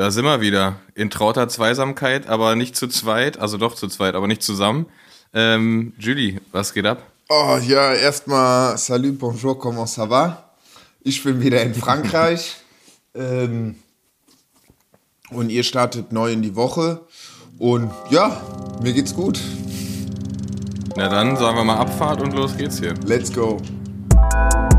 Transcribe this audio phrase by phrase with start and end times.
[0.00, 0.76] Da sind wir wieder.
[0.94, 3.38] In trauter Zweisamkeit, aber nicht zu zweit.
[3.38, 4.86] Also doch zu zweit, aber nicht zusammen.
[5.34, 7.02] Ähm, Julie, was geht ab?
[7.28, 10.52] Oh ja, erstmal salut, bonjour, comment ça va?
[11.02, 12.56] Ich bin wieder in Frankreich.
[13.14, 13.74] ähm,
[15.32, 17.02] und ihr startet neu in die Woche.
[17.58, 18.40] Und ja,
[18.82, 19.38] mir geht's gut.
[20.96, 22.94] Na dann sagen wir mal Abfahrt und los geht's hier.
[23.04, 23.58] Let's go.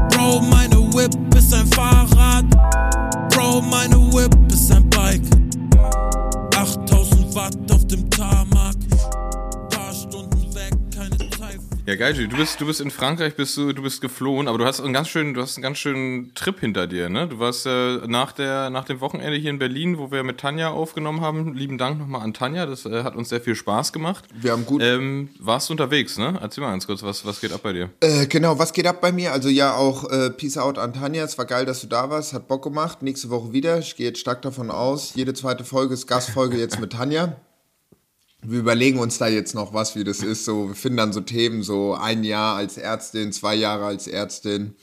[0.09, 2.45] Bro, meine Whip ist ein Fahrrad.
[3.29, 4.40] Bro, meine Whip
[11.91, 12.13] Ja, geil.
[12.13, 14.93] Du bist, du bist in Frankreich, bist du, du bist geflohen, aber du hast einen
[14.93, 17.27] ganz schönen, du hast einen ganz schönen Trip hinter dir, ne?
[17.27, 20.69] Du warst äh, nach, der, nach dem Wochenende hier in Berlin, wo wir mit Tanja
[20.69, 21.53] aufgenommen haben.
[21.53, 24.23] Lieben Dank nochmal an Tanja, das äh, hat uns sehr viel Spaß gemacht.
[24.33, 24.81] Wir haben gut.
[24.81, 26.39] Ähm, warst du unterwegs, ne?
[26.41, 27.89] Erzähl mal ganz kurz, was, was geht ab bei dir?
[27.99, 29.33] Äh, genau, was geht ab bei mir?
[29.33, 31.25] Also ja, auch äh, Peace out an Tanja.
[31.25, 32.31] Es war geil, dass du da warst.
[32.31, 33.01] Hat Bock gemacht.
[33.01, 33.79] Nächste Woche wieder.
[33.79, 35.13] Ich gehe jetzt stark davon aus.
[35.15, 37.35] Jede zweite Folge ist Gastfolge jetzt mit Tanja.
[38.43, 40.45] Wir überlegen uns da jetzt noch was, wie das ist.
[40.45, 44.75] So, wir finden dann so Themen, so ein Jahr als Ärztin, zwei Jahre als Ärztin.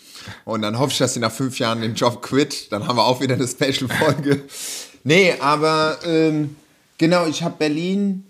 [0.45, 2.71] Und dann hoffe ich, dass sie nach fünf Jahren den Job quit.
[2.71, 4.45] Dann haben wir auch wieder eine Special-Folge.
[5.05, 6.57] nee, aber ähm,
[6.99, 8.25] genau, ich habe Berlin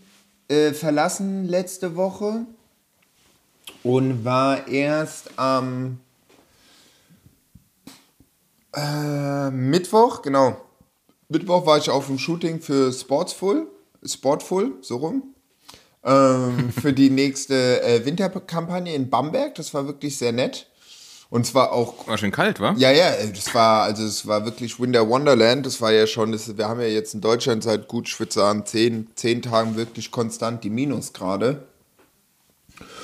[0.49, 2.47] äh, verlassen letzte Woche
[3.83, 6.01] und war erst am
[8.75, 10.57] äh, Mittwoch, genau.
[11.29, 13.67] Mittwoch war ich auf dem Shooting für Sportsful,
[14.09, 15.35] Sportful, so rum.
[16.05, 19.55] Ähm, für die nächste äh, Winterkampagne in Bamberg.
[19.55, 20.67] Das war wirklich sehr nett.
[21.31, 22.75] Und zwar auch War schön kalt, wa?
[22.79, 25.67] ja, ja, das war, also es war wirklich Winter Wonderland.
[25.67, 28.33] Das war ja schon, das, wir haben ja jetzt in Deutschland seit gut, ich würde
[28.33, 31.65] sagen, zehn, zehn Tagen wirklich konstant die Minusgrade.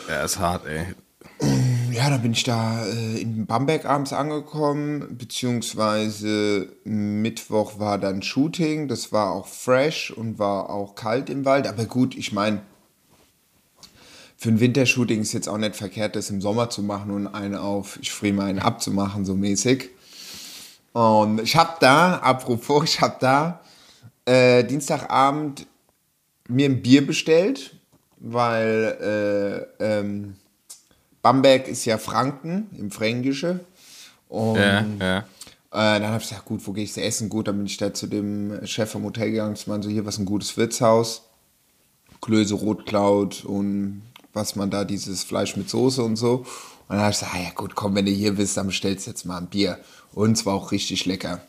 [0.09, 0.95] Ja, ist hart, ey.
[1.95, 8.89] Ja, da bin ich da äh, in Bamberg abends angekommen, beziehungsweise Mittwoch war dann Shooting.
[8.89, 11.69] Das war auch fresh und war auch kalt im Wald.
[11.69, 12.63] Aber gut, ich meine,
[14.37, 17.55] für ein Wintershooting ist jetzt auch nicht verkehrt, das im Sommer zu machen und einen
[17.55, 19.91] auf, ich friere mal einen abzumachen, so mäßig.
[20.95, 23.61] Und ich habe da, apropos, ich habe da
[24.25, 25.69] äh, Dienstagabend
[26.49, 27.77] mir ein Bier bestellt,
[28.19, 30.35] weil äh, ähm,
[31.25, 33.61] Bamberg ist ja Franken im Fränkische.
[34.29, 35.19] Und Ja, ja.
[35.19, 35.25] äh,
[35.73, 37.31] dann habe ich gesagt, gut, wo gehe ich essen?
[37.31, 39.55] Gut, dann bin ich da zu dem Chef vom Hotel gegangen.
[39.55, 41.23] Ich meinte so, hier, was ein gutes Wirtshaus?
[42.21, 44.03] Klöße, Rotklaut und
[44.35, 46.45] was man da, dieses Fleisch mit Soße und so.
[46.89, 49.07] Und dann habe ich gesagt, ah ja gut, komm, wenn du hier bist, dann bestellst
[49.07, 49.79] du jetzt mal ein Bier.
[50.13, 51.41] Und es war auch richtig lecker.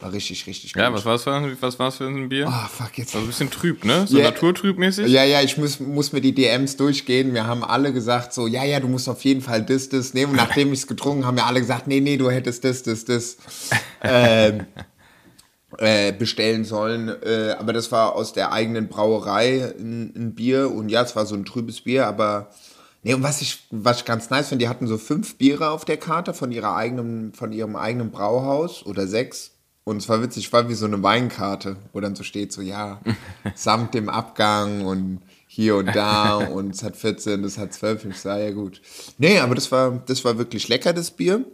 [0.00, 0.82] War richtig, richtig gut.
[0.82, 2.46] Ja, was für, ein- was war's für ein Bier?
[2.48, 3.14] Ah, fuck, jetzt.
[3.14, 4.06] War so ein bisschen trüb, ne?
[4.06, 4.24] So Ja.
[4.24, 5.06] naturtrübmäßig?
[5.10, 7.32] Ja, ja, ich muss, muss mir die DMs durchgehen.
[7.32, 10.32] Wir haben alle gesagt so, ja, ja, du musst auf jeden Fall das, das nehmen.
[10.32, 12.82] Und nachdem ich es getrunken habe, haben wir alle gesagt, nee, nee, du hättest das,
[12.82, 13.36] das, das
[14.02, 14.66] ähm,
[15.78, 17.08] äh, bestellen sollen.
[17.08, 20.70] Äh, aber das war aus der eigenen Brauerei ein, ein Bier.
[20.70, 22.50] Und ja, es war so ein trübes Bier, aber
[23.02, 25.84] nee, und was ich, was ich ganz nice finde, die hatten so fünf Biere auf
[25.84, 29.52] der Karte von ihrer eigenen, von ihrem eigenen Brauhaus oder sechs.
[29.88, 33.00] Und es war witzig, war wie so eine Weinkarte, wo dann so steht, so ja,
[33.54, 38.06] samt dem Abgang und hier und da und es hat 14, das hat 12.
[38.06, 38.82] Und ich sah ja gut.
[39.16, 41.44] Nee, aber das war, das war wirklich lecker, das Bier.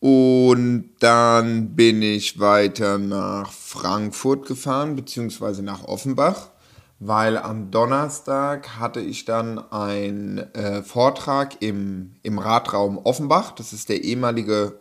[0.00, 6.50] Und dann bin ich weiter nach Frankfurt gefahren, beziehungsweise nach Offenbach,
[6.98, 13.52] weil am Donnerstag hatte ich dann einen äh, Vortrag im, im Ratraum Offenbach.
[13.52, 14.80] Das ist der ehemalige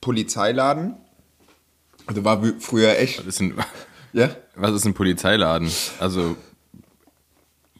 [0.00, 0.94] Polizeiladen.
[2.06, 3.18] Also war früher echt.
[3.20, 3.54] Was ist ein,
[4.12, 4.30] Ja?
[4.54, 5.70] was ist ein Polizeiladen?
[5.98, 6.36] Also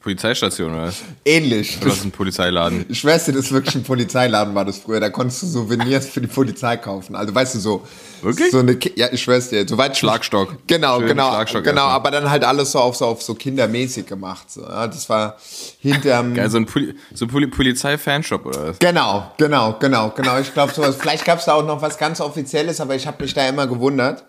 [0.04, 0.97] Polizeistation oder was?
[1.25, 1.78] Ähnlich.
[1.81, 2.84] Oder ist ein Polizeiladen?
[2.91, 5.00] Ich schwör's dir, das ist wirklich ein Polizeiladen war das früher.
[5.00, 7.16] Da konntest du Souvenirs für die Polizei kaufen.
[7.16, 7.87] Also weißt du so.
[8.20, 8.50] Wirklich?
[8.50, 9.66] So eine, Ki- ja, ich schwör's dir.
[9.66, 10.59] Soweit ich- Schlagstock.
[10.66, 11.81] Genau, Schön genau, Schlagstock genau.
[11.81, 11.94] erstmal.
[11.97, 14.50] Aber dann halt alles so auf so, auf so kindermäßig gemacht.
[14.50, 14.60] So.
[14.60, 15.38] Ja, das war
[15.81, 16.34] hinterm.
[16.34, 18.78] Geil, so ein Poli so Poli Polizei-Fanshop oder was?
[18.81, 20.38] Genau, genau, genau, genau.
[20.38, 20.97] Ich glaube sowas.
[21.00, 23.66] Vielleicht gab es da auch noch was ganz Offizielles, aber ich habe mich da immer
[23.66, 24.22] gewundert,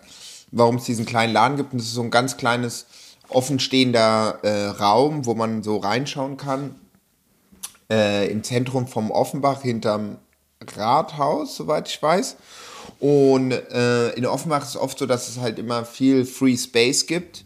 [0.52, 1.72] warum es diesen kleinen Laden gibt.
[1.72, 2.86] Und das ist so ein ganz kleines,
[3.28, 6.74] offenstehender äh, Raum, wo man so reinschauen kann.
[7.90, 10.18] Äh, Im Zentrum vom Offenbach, hinterm
[10.76, 12.36] Rathaus, soweit ich weiß.
[13.00, 17.06] Und äh, in Offenbach ist es oft so, dass es halt immer viel Free Space
[17.06, 17.44] gibt.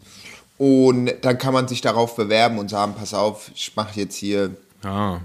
[0.57, 4.55] Und dann kann man sich darauf bewerben und sagen, pass auf, ich mache jetzt hier
[4.83, 5.19] Ah.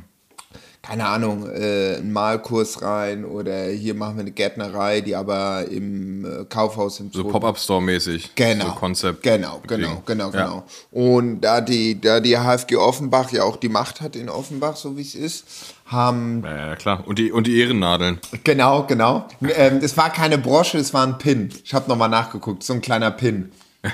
[0.86, 6.24] Keine Ahnung, äh, einen Malkurs rein oder hier machen wir eine Gärtnerei, die aber im
[6.24, 8.34] äh, Kaufhaus im So Pop-Up-Store-mäßig.
[8.36, 8.66] Genau.
[8.66, 9.22] So Konzept.
[9.22, 10.44] Genau, genau, genau, Ja.
[10.44, 10.64] genau.
[10.92, 14.96] Und da die, da die HFG Offenbach ja auch die Macht hat in Offenbach, so
[14.96, 15.44] wie es ist,
[15.86, 17.02] haben Ja, ja, klar.
[17.06, 18.20] Und die, und die Ehrennadeln.
[18.44, 19.26] Genau, genau.
[19.56, 21.50] Ähm, es war keine Brosche, es war ein Pin.
[21.64, 23.50] Ich habe nochmal nachgeguckt, so ein kleiner Pin.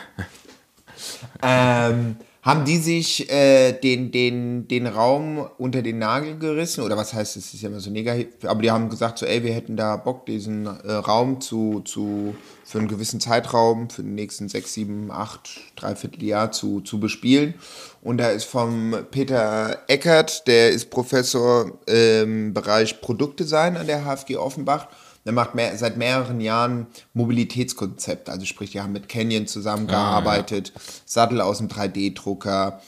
[1.42, 6.82] ähm, haben die sich äh, den, den, den Raum unter den Nagel gerissen?
[6.82, 9.44] Oder was heißt, es ist ja immer so negativ, aber die haben gesagt, so, ey,
[9.44, 12.34] wir hätten da Bock, diesen äh, Raum zu, zu,
[12.64, 17.54] für einen gewissen Zeitraum, für den nächsten sechs, sieben, acht, dreiviertel Jahr zu, zu bespielen.
[18.02, 24.36] Und da ist vom Peter Eckert, der ist Professor im Bereich Produktdesign an der HFG
[24.36, 24.88] Offenbach.
[25.24, 28.28] Der macht mehr, seit mehreren Jahren Mobilitätskonzept.
[28.28, 30.72] Also sprich, die haben mit Canyon zusammengearbeitet,
[31.04, 32.80] Sattel aus dem 3D-Drucker,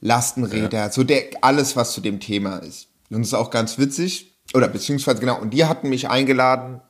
[0.00, 2.88] Lastenräder, so der, alles, was zu dem Thema ist.
[3.10, 4.34] Und das ist auch ganz witzig.
[4.52, 6.80] Oder beziehungsweise genau, und die hatten mich eingeladen,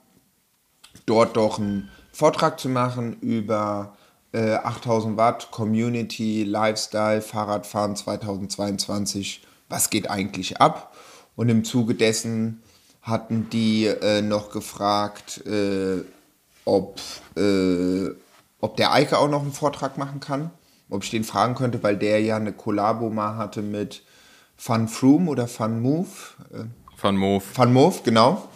[1.06, 3.96] dort doch einen Vortrag zu machen über
[4.32, 9.42] äh, 8000 Watt, Community, Lifestyle, Fahrradfahren 2022.
[9.69, 10.94] Was geht eigentlich ab?
[11.37, 12.63] Und im Zuge dessen
[13.04, 16.02] hatten die äh, noch gefragt, äh,
[16.64, 16.98] ob,
[17.36, 18.08] äh,
[18.60, 20.50] ob der Eike auch noch einen Vortrag machen kann.
[20.90, 24.02] Ob ich den fragen könnte, weil der ja eine Kollabo mal hatte mit
[24.56, 26.08] Fun Froome oder Fun Move.
[26.52, 26.64] Äh,
[27.00, 27.44] Van Moof.
[27.44, 28.48] Fun Move, genau.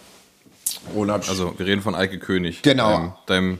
[0.95, 2.61] Also, wir reden von Eike König.
[2.61, 3.15] Genau.
[3.25, 3.59] Deinem,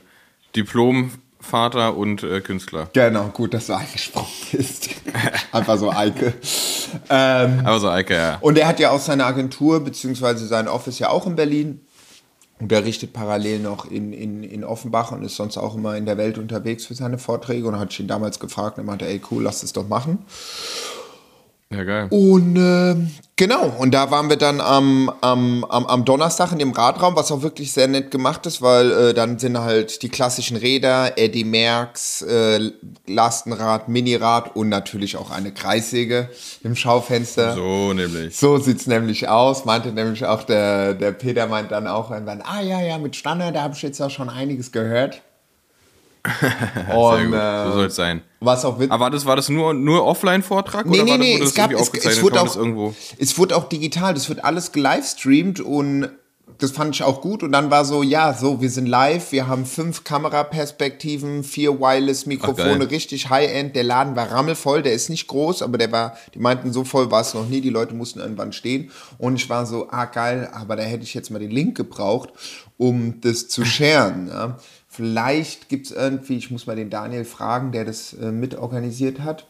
[0.53, 1.09] deinem
[1.39, 2.89] Diplomvater und äh, Künstler.
[2.93, 4.89] Genau, gut, dass du eingesprochen bist.
[5.51, 6.33] Einfach so Eike.
[7.09, 8.37] Ähm, Aber so Eike, ja.
[8.41, 11.81] und er hat ja auch seine Agentur, beziehungsweise sein Office ja auch in Berlin.
[12.59, 16.05] Und er richtet parallel noch in, in, in Offenbach und ist sonst auch immer in
[16.05, 17.65] der Welt unterwegs für seine Vorträge.
[17.65, 20.25] Und hat ihn damals gefragt und er meinte, ey cool, lass es doch machen.
[21.71, 22.07] Ja, geil.
[22.09, 26.71] Und ähm, genau, und da waren wir dann am, am, am, am Donnerstag in dem
[26.71, 30.57] Radraum, was auch wirklich sehr nett gemacht ist, weil äh, dann sind halt die klassischen
[30.57, 32.71] Räder, Eddie Merckx, äh,
[33.05, 36.29] Lastenrad, Minirad und natürlich auch eine Kreissäge
[36.63, 37.53] im Schaufenster.
[37.53, 38.35] So nämlich.
[38.35, 42.61] So sieht's nämlich aus, meinte nämlich auch der, der Peter meint dann auch irgendwann, ah
[42.61, 45.21] ja, ja, mit Standard, da habe ich jetzt auch schon einiges gehört.
[46.93, 48.21] Und so soll es sein.
[48.39, 50.85] was auch Aber war das, war das nur, nur Offline-Vortrag?
[50.85, 52.93] Nee, oder nee, war das, nee, es gab, es, es, wurde auch, irgendwo?
[53.17, 56.09] es wurde auch digital, das wird alles gelivestreamt und
[56.59, 59.47] das fand ich auch gut und dann war so, ja, so, wir sind live, wir
[59.47, 65.61] haben fünf Kameraperspektiven, vier Wireless-Mikrofone, richtig High-End, der Laden war rammelvoll, der ist nicht groß,
[65.61, 68.51] aber der war, die meinten, so voll war es noch nie, die Leute mussten irgendwann
[68.51, 71.77] stehen und ich war so, ah geil, aber da hätte ich jetzt mal den Link
[71.77, 72.29] gebraucht,
[72.77, 74.57] um das zu sharen, ja.
[74.99, 79.47] Vielleicht gibt es irgendwie, ich muss mal den Daniel fragen, der das äh, mitorganisiert hat,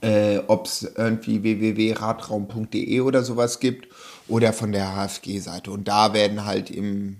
[0.00, 3.86] äh, ob es irgendwie www.radraum.de oder sowas gibt
[4.26, 5.70] oder von der HFG-Seite.
[5.70, 7.18] Und da werden halt im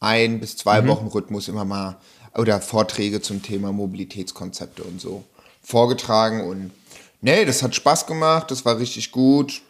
[0.00, 1.98] ein- bis zwei Wochen Rhythmus immer mal
[2.34, 5.22] oder Vorträge zum Thema Mobilitätskonzepte und so
[5.62, 6.40] vorgetragen.
[6.40, 6.72] Und
[7.20, 9.62] nee, das hat Spaß gemacht, das war richtig gut.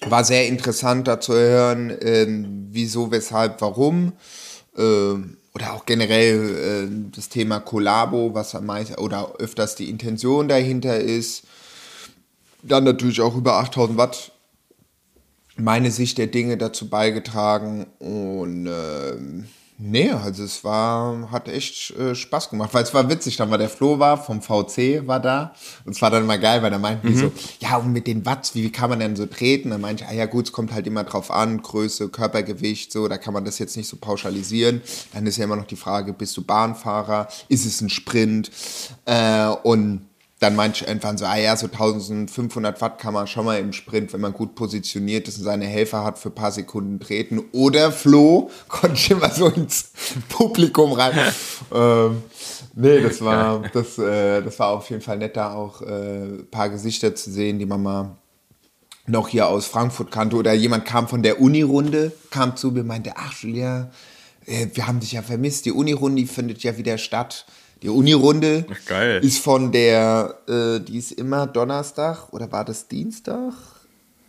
[0.00, 4.14] War sehr interessant da zu hören, ähm, wieso, weshalb, warum.
[4.76, 10.48] Ähm, oder auch generell äh, das Thema Kollabo, was am meisten oder öfters die Intention
[10.48, 11.44] dahinter ist.
[12.62, 14.32] Dann natürlich auch über 8000 Watt
[15.56, 17.86] meine Sicht der Dinge dazu beigetragen.
[17.98, 19.46] Und ähm,
[19.78, 23.58] nee, also es war, hat echt äh, Spaß gemacht, weil es war witzig, dann war
[23.58, 25.54] der Flo war vom VC war da
[25.84, 28.24] und es war dann mal geil, weil da meinten die so, ja und mit den
[28.24, 29.70] Watts, wie, wie kann man denn so treten?
[29.70, 33.08] Dann meinte ich, ah ja gut, es kommt halt immer drauf an, Größe, Körpergewicht, so,
[33.08, 34.82] da kann man das jetzt nicht so pauschalisieren.
[35.12, 37.28] Dann ist ja immer noch die Frage, bist du Bahnfahrer?
[37.48, 38.50] Ist es ein Sprint?
[39.04, 40.06] Äh, und
[40.42, 43.72] dann meinte ich irgendwann so, ah ja, so 1500 Watt kann man schon mal im
[43.72, 47.40] Sprint, wenn man gut positioniert ist und seine Helfer hat, für ein paar Sekunden treten.
[47.52, 49.92] Oder Flo, konnte ich immer so ins
[50.28, 51.16] Publikum rein.
[51.72, 52.22] ähm,
[52.74, 56.48] nee, das war, das, äh, das war auf jeden Fall nett, da auch äh, ein
[56.50, 58.16] paar Gesichter zu sehen, die man mal
[59.06, 60.34] noch hier aus Frankfurt kannte.
[60.34, 63.92] Oder jemand kam von der Uni-Runde, kam zu mir, meinte, ach Julia,
[64.46, 67.46] äh, wir haben dich ja vermisst, die Uni-Runde findet ja wieder statt.
[67.82, 68.64] Die Uni-Runde
[69.22, 73.52] ist von der, äh, die ist immer Donnerstag oder war das Dienstag?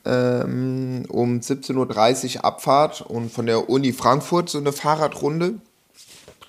[0.05, 5.53] Ähm, um 17.30 Uhr Abfahrt und von der Uni Frankfurt so eine Fahrradrunde.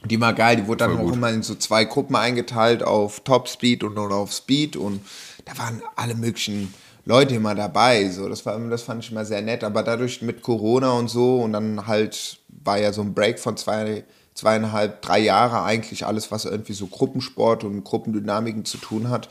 [0.07, 1.15] Die war geil, die wurde dann Voll auch gut.
[1.15, 5.01] immer in so zwei Gruppen eingeteilt auf Top Speed und auf Speed und
[5.45, 8.09] da waren alle möglichen Leute immer dabei.
[8.09, 9.63] So, das war, das fand ich immer sehr nett.
[9.63, 13.57] Aber dadurch mit Corona und so und dann halt war ja so ein Break von
[13.57, 14.05] zwei,
[14.35, 19.29] zweieinhalb, drei Jahre eigentlich alles, was irgendwie so Gruppensport und Gruppendynamiken zu tun hat,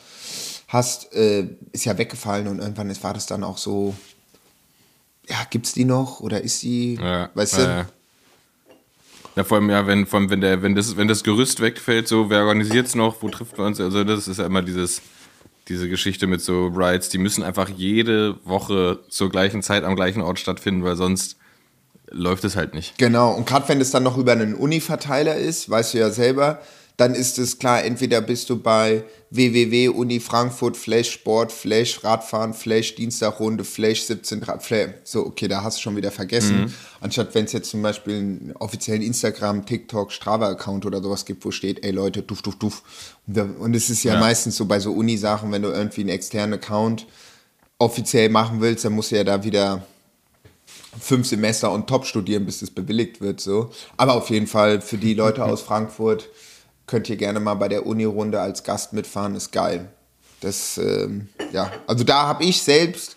[0.67, 3.95] hast, äh, ist ja weggefallen und irgendwann ist, war das dann auch so,
[5.27, 7.69] ja, gibt's die noch oder ist sie, Ja, weißt ja, du?
[7.69, 7.86] ja.
[9.36, 12.07] Ja, vor allem, ja, wenn, vor allem, wenn, der, wenn, das, wenn das Gerüst wegfällt,
[12.07, 13.79] so, wer organisiert's noch, wo trifft man uns?
[13.79, 15.01] Also, das ist ja immer dieses,
[15.69, 20.22] diese Geschichte mit so Rides, die müssen einfach jede Woche zur gleichen Zeit am gleichen
[20.22, 21.38] Ort stattfinden, weil sonst
[22.13, 22.98] läuft es halt nicht.
[22.98, 26.62] Genau, und gerade wenn es dann noch über einen Uni-Verteiler ist, weißt du ja selber,
[26.96, 32.53] dann ist es klar, entweder bist du bei www Uni Frankfurt, Flash Sport, Flash Radfahren,
[32.53, 34.89] Flash Dienstagrunde, Flash 17, Flash.
[35.03, 36.72] So, okay, da hast du schon wieder vergessen.
[37.01, 41.50] Anstatt wenn es jetzt zum Beispiel einen offiziellen Instagram, TikTok, Strava-Account oder sowas gibt, wo
[41.50, 42.84] steht, ey Leute, duf, duf, duf.
[43.25, 44.20] Und da- Und es ist ja, Ja.
[44.20, 47.08] meistens so bei so Uni-Sachen, wenn du irgendwie einen externen Account
[47.79, 49.84] offiziell machen willst, dann musst du ja da wieder
[51.00, 53.41] fünf Semester und top studieren, bis es bewilligt wird.
[53.41, 53.71] So.
[53.97, 56.29] Aber auf jeden Fall für die Leute aus Frankfurt
[56.88, 59.89] könnt ihr gerne mal bei der Uni-Runde als Gast mitfahren, ist geil.
[60.41, 63.15] Das, ähm, ja, also da habe ich selbst,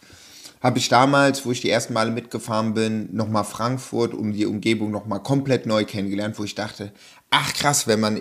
[0.62, 4.92] habe ich damals, wo ich die ersten Male mitgefahren bin, nochmal Frankfurt um die Umgebung
[4.92, 6.92] nochmal komplett neu kennengelernt, wo ich dachte,
[7.30, 8.20] ach krass, wenn man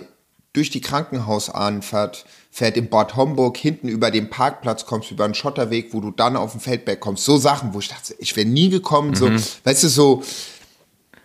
[0.56, 5.92] durch die Krankenhausanfahrt fährt in Bad Homburg, hinten über den Parkplatz kommst, über einen Schotterweg,
[5.92, 7.24] wo du dann auf den Feldberg kommst.
[7.24, 9.14] So Sachen, wo ich dachte, ich wäre nie gekommen.
[9.14, 9.30] So,
[9.64, 10.22] weißt du, so,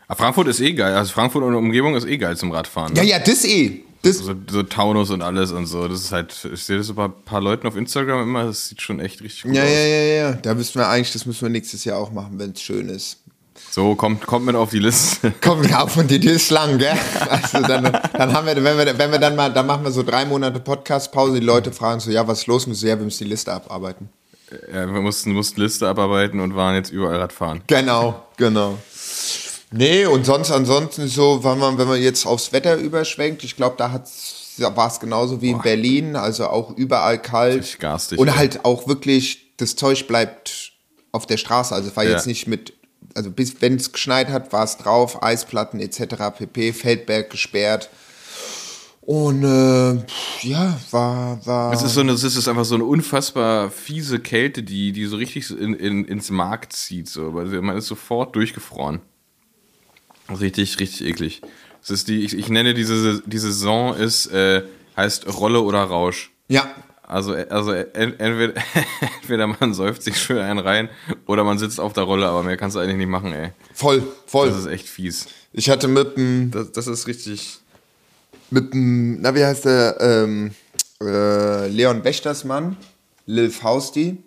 [0.08, 0.94] Aber Frankfurt ist eh geil.
[0.94, 2.94] Also Frankfurt und Umgebung ist eh geil zum Radfahren.
[2.96, 3.10] ja, Ne?
[3.10, 3.84] ja, das eh.
[4.04, 5.88] Das, So, so Taunus und alles und so.
[5.88, 8.68] Das ist halt, ich sehe das so bei ein paar Leuten auf Instagram immer, das
[8.68, 9.70] sieht schon echt richtig gut ja, aus.
[9.70, 10.34] ja, ja, ja.
[10.34, 13.21] Da müssen wir eigentlich, das müssen wir nächstes Jahr auch machen, wenn es schön ist.
[13.74, 15.34] So, kommt, kommt mit auf die Liste.
[15.42, 16.94] Komm, ja, von die die ist lang, gell?
[17.30, 20.04] Also dann, dann haben wir, wenn wir, wenn wir dann mal, dann machen wir so
[20.04, 22.68] drei Monate Podcast-Pause, die Leute fragen so, ja, was ist los?
[22.68, 24.10] Und so, ja, wir müssen die Liste abarbeiten.
[24.74, 27.62] ja, wir mussten, mussten Liste abarbeiten und waren jetzt überall Radfahren.
[27.68, 28.78] Genau, genau.
[29.72, 33.76] Nee, und sonst ansonsten so, wenn man, wenn man jetzt aufs Wetter überschwenkt, ich glaube,
[33.78, 37.80] da hat's, war es genauso wie in Berlin, also auch überall kalt.
[37.80, 40.74] Garstig, und halt auch wirklich, das Zeug bleibt
[41.14, 41.74] auf der Straße.
[41.74, 42.12] Also war Ja.
[42.12, 42.74] jetzt nicht mit,
[43.16, 46.16] also bis wenn es geschneit hat, war es drauf, Eisplatten etc.
[46.38, 47.90] pp, Feldberg gesperrt.
[49.02, 49.94] Und äh,
[50.48, 51.74] ja, war, war.
[51.74, 55.18] Es ist so eine, es ist einfach so eine unfassbar fiese Kälte, die, die so
[55.18, 57.10] richtig in, in, ins Mark zieht.
[57.10, 57.32] So.
[57.32, 59.02] Man ist sofort durchgefroren.
[60.30, 61.42] Richtig, richtig eklig.
[61.82, 64.64] Es ist die, ich, ich nenne diese, diese Saison ist, äh,
[64.96, 66.32] heißt Rolle oder Rausch.
[66.48, 66.70] ja,
[67.12, 68.54] Also, also en- entweder,
[69.22, 70.90] entweder man säuft sich schön einen rein
[71.28, 73.52] oder man sitzt auf der Rolle, aber mehr kannst du eigentlich nicht machen, ey.
[73.74, 74.50] voll, voll.
[74.50, 75.28] Das ist echt fies.
[75.52, 77.60] Ich hatte mit dem Das, das ist richtig.
[78.50, 80.56] mit dem, na wie heißt der, ähm,
[81.02, 82.78] äh, Leon Wächtersmann,
[83.26, 84.24] Lil Fausti,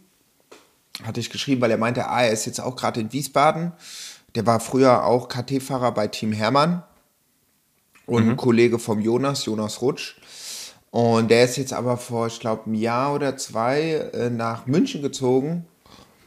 [1.04, 3.72] hatte ich geschrieben, weil er meinte, ah, er ist jetzt auch gerade in Wiesbaden.
[4.34, 6.82] Der war früher auch KT-Fahrer bei Team Hermann
[8.06, 10.16] und ein Kollege vom Jonas, Jonas Rutsch.
[10.94, 15.02] Und der ist jetzt aber vor, ich glaube, einem Jahr oder zwei äh, nach München
[15.02, 15.66] gezogen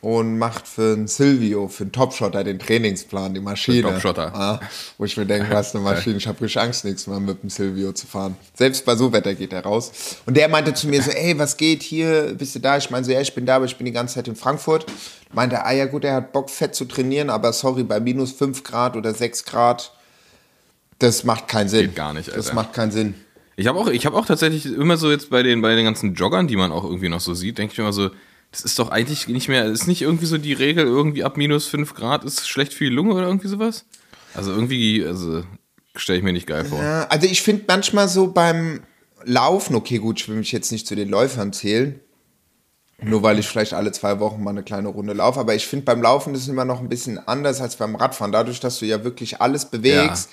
[0.02, 3.84] und macht für einen Silvio, für einen Topshotter den Trainingsplan, die Maschine.
[3.84, 4.36] Topshotter.
[4.36, 4.60] Ah,
[4.98, 7.50] wo ich mir denke, was eine Maschine, ich habe richtig Angst, nächstes Mal mit dem
[7.50, 8.36] Silvio zu fahren.
[8.56, 9.90] Selbst bei so Wetter geht er raus.
[10.26, 12.76] Und der meinte zu mir so, ey, was geht hier, bist du da?
[12.76, 14.86] Ich meine so, ja, ich bin da, aber ich bin die ganze Zeit in Frankfurt.
[15.32, 18.66] Meinte, ah ja gut, er hat Bock, fett zu trainieren, aber sorry, bei minus 5
[18.66, 19.94] Grad oder 6 Grad,
[21.00, 21.86] das macht keinen Sinn.
[21.86, 22.56] Geht gar nicht, Das Alter.
[22.56, 23.16] macht keinen Sinn.
[23.60, 26.14] Ich habe auch, ich habe auch tatsächlich immer so jetzt bei den, bei den ganzen
[26.14, 28.12] Joggern, die man auch irgendwie noch so sieht, denke ich mir immer so,
[28.52, 31.66] das ist doch eigentlich nicht mehr, ist nicht irgendwie so die Regel, irgendwie ab minus
[31.66, 33.86] 5 Grad ist schlecht für die Lunge oder irgendwie sowas?
[34.36, 35.44] Also irgendwie, also
[35.96, 36.80] stelle ich mir nicht geil vor.
[36.80, 38.82] Ja, also ich finde manchmal so beim
[39.24, 42.00] Laufen, okay, gut, ich will mich jetzt nicht zu den Läufern zählen,
[43.02, 45.86] nur weil ich vielleicht alle zwei Wochen mal eine kleine Runde laufe, aber ich finde
[45.86, 48.32] beim Laufen ist es immer noch ein bisschen anders als beim Radfahren.
[48.32, 50.30] Dadurch, dass du ja wirklich alles bewegst,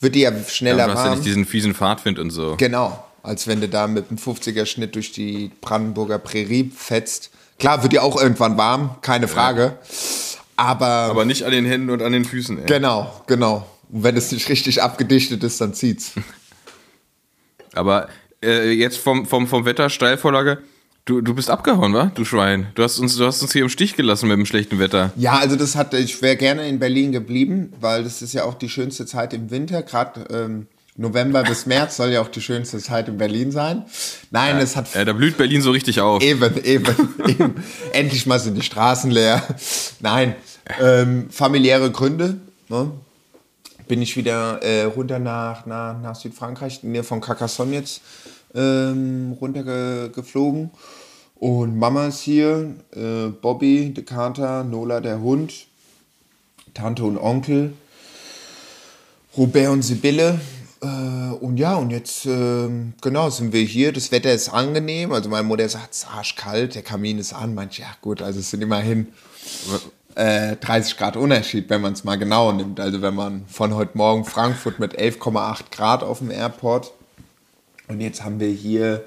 [0.00, 2.56] wird dir ja schneller du hast ja nicht diesen fiesen Fahrtwind und so.
[2.56, 7.30] Genau, als wenn du da mit einem 50er Schnitt durch die Brandenburger Prärie fetzt.
[7.58, 9.78] Klar, wird dir auch irgendwann warm, keine Frage.
[10.56, 12.66] Aber, Aber nicht an den Händen und an den Füßen, ey.
[12.66, 13.66] genau, genau.
[13.90, 16.12] Und wenn es nicht richtig abgedichtet ist, dann zieht's.
[17.74, 18.08] Aber
[18.42, 20.58] äh, jetzt vom, vom, vom Wetter Steilvorlage,
[21.04, 22.10] du, du bist abgehauen, wa?
[22.14, 22.68] Du Schwein.
[22.74, 25.12] Du hast, uns, du hast uns hier im Stich gelassen mit dem schlechten Wetter.
[25.16, 28.54] Ja, also das hat, ich wäre gerne in Berlin geblieben, weil das ist ja auch
[28.54, 29.82] die schönste Zeit im Winter.
[29.82, 33.84] Gerade ähm, November bis März soll ja auch die schönste Zeit in Berlin sein.
[34.30, 36.22] Nein, es hat Äh, da blüht Berlin so richtig auf.
[36.22, 36.94] eben, eben,
[37.26, 37.54] eben.
[37.92, 39.42] Endlich mal sind die Straßen leer.
[40.00, 40.36] Nein,
[40.80, 42.38] ähm, familiäre Gründe.
[42.68, 42.92] Ne?
[43.88, 48.00] Bin ich wieder äh, runter nach, nach, nach Südfrankreich, in der Nähe von Carcassonne jetzt
[48.54, 50.70] ähm, runtergeflogen.
[51.36, 55.66] Und Mama ist hier, äh, Bobby, der Kater, Nola, der Hund,
[56.72, 57.74] Tante und Onkel,
[59.36, 60.40] Robert und Sibylle.
[60.80, 63.92] Äh, und ja, und jetzt, ähm, genau, sind wir hier.
[63.92, 65.12] Das Wetter ist angenehm.
[65.12, 67.54] Also meine Mutter sagt, es ist arschkalt, der Kamin ist an.
[67.54, 69.08] Meint, ja gut, also es sind immerhin
[70.14, 72.80] äh, 30 Grad Unterschied, wenn man es mal genau nimmt.
[72.80, 76.92] Also wenn man von heute Morgen Frankfurt mit 11,8 Grad auf dem Airport
[77.88, 79.04] und jetzt haben wir hier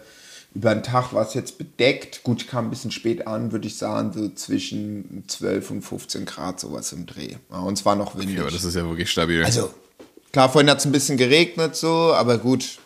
[0.58, 2.24] über den Tag war es jetzt bedeckt.
[2.24, 6.26] Gut, ich kam ein bisschen spät an, würde ich sagen, so zwischen 12 und 15
[6.26, 7.36] Grad, sowas im Dreh.
[7.52, 8.38] Ja, und es war noch windig.
[8.38, 9.44] Ja, aber das ist ja wirklich stabil.
[9.44, 9.72] also,
[10.32, 12.80] klar, vorhin hat es ein bisschen geregnet, so, aber gut,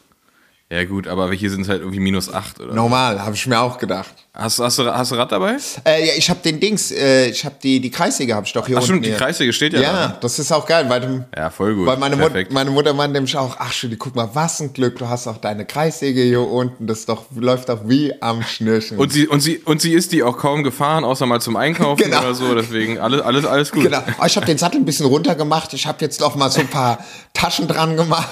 [0.72, 2.74] ja, gut, aber hier sind es halt irgendwie minus 8 oder?
[2.74, 4.13] normal, habe ich mir auch gedacht.
[4.34, 5.58] Hast, hast, du, hast du Rad dabei?
[5.86, 8.66] Äh, ja, ich habe den Dings, äh, ich habe die, die Kreissäge habe ich doch
[8.66, 8.94] hier Ach unten.
[9.04, 9.12] stimmt, die.
[9.12, 10.18] Kreissäge steht ja, Ja, da.
[10.22, 11.86] das ist auch geil, weil, Ja, voll gut.
[11.88, 14.98] weil meine, Mut, meine Mutter meinte nämlich auch, ach Julie, guck mal, was ein Glück,
[15.00, 18.98] du hast auch deine Kreissäge hier unten, das doch, läuft doch wie am Schnürchen.
[18.98, 22.01] Und sie, und, sie, und sie ist die auch kaum gefahren, außer mal zum Einkaufen
[22.06, 22.20] Genau.
[22.22, 22.56] oder so.
[22.56, 23.84] Deswegen alles, alles, alles gut.
[23.84, 24.01] Genau.
[24.18, 25.74] Aber ich habe den Sattel ein bisschen runter gemacht.
[25.74, 27.00] Ich habe jetzt auch mal so ein paar
[27.34, 28.30] Taschen dran gemacht.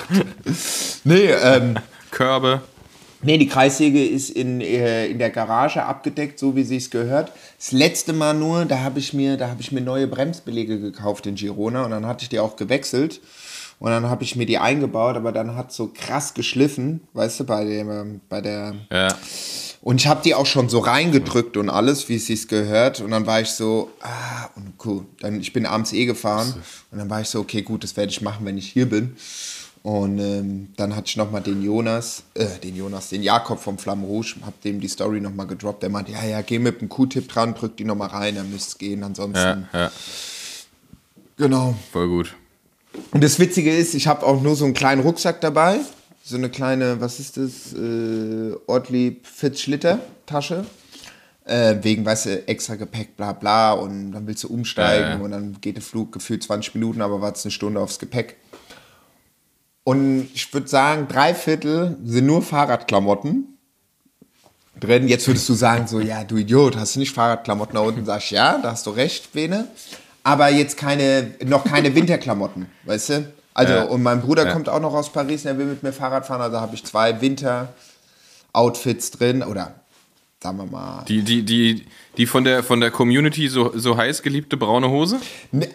[1.03, 1.75] Nee, ähm,
[2.11, 2.61] Körbe.
[3.21, 7.31] nee, die Kreissäge ist in, äh, in der Garage abgedeckt, so wie sie es gehört.
[7.57, 11.25] Das letzte Mal nur, da habe ich mir, da habe ich mir neue Bremsbeläge gekauft
[11.25, 13.19] in Girona und dann hatte ich die auch gewechselt.
[13.79, 17.43] Und dann habe ich mir die eingebaut, aber dann hat so krass geschliffen, weißt du,
[17.45, 19.07] bei dem, ähm, bei der Ja.
[19.81, 22.99] und ich habe die auch schon so reingedrückt und alles, wie es sich gehört.
[22.99, 25.05] Und dann war ich so, ah, und cool.
[25.21, 26.53] Dann, ich bin abends eh gefahren.
[26.91, 29.15] Und dann war ich so, okay, gut, das werde ich machen, wenn ich hier bin.
[29.81, 34.05] Und ähm, dann hatte ich nochmal den Jonas, äh, den Jonas, den Jakob vom Flamme
[34.05, 35.83] Rouge, hab dem die Story nochmal gedroppt.
[35.83, 38.69] Der meinte, ja, ja, geh mit dem Q-Tip dran, drück die nochmal rein, dann müsste
[38.69, 38.99] es gehen.
[38.99, 39.91] Ja, Ansonsten, ja,
[41.37, 41.75] genau.
[41.93, 42.35] voll gut.
[43.11, 45.79] Und das Witzige ist, ich habe auch nur so einen kleinen Rucksack dabei.
[46.23, 47.73] So eine kleine, was ist das?
[47.73, 50.65] Äh, Ortlieb 40 Liter Tasche.
[51.45, 53.71] Äh, wegen, weißt du, extra Gepäck, bla bla.
[53.73, 55.23] Und dann willst du umsteigen Ja, ja.
[55.23, 58.35] und dann geht der Flug gefühlt 20 Minuten, aber wartest eine Stunde aufs Gepäck.
[59.83, 63.57] Und ich würde sagen, drei Viertel sind nur Fahrradklamotten
[64.79, 65.07] drin.
[65.07, 68.05] Jetzt würdest du sagen, so, ja, du Idiot, hast du nicht Fahrradklamotten da unten?
[68.05, 69.67] Sag ich, ja, da hast du recht, Bene.
[70.23, 73.33] Aber jetzt keine, noch keine Winterklamotten, weißt du?
[73.53, 73.83] Also, Ja.
[73.83, 74.53] und mein Bruder Ja.
[74.53, 77.19] kommt auch noch aus Paris, der will mit mir Fahrrad fahren, also habe ich zwei
[77.19, 79.73] Winter-Outfits drin, oder
[80.41, 81.03] sagen wir mal.
[81.07, 81.85] Die, die, die,
[82.17, 85.19] die von der, von der Community so, so heiß geliebte braune Hose?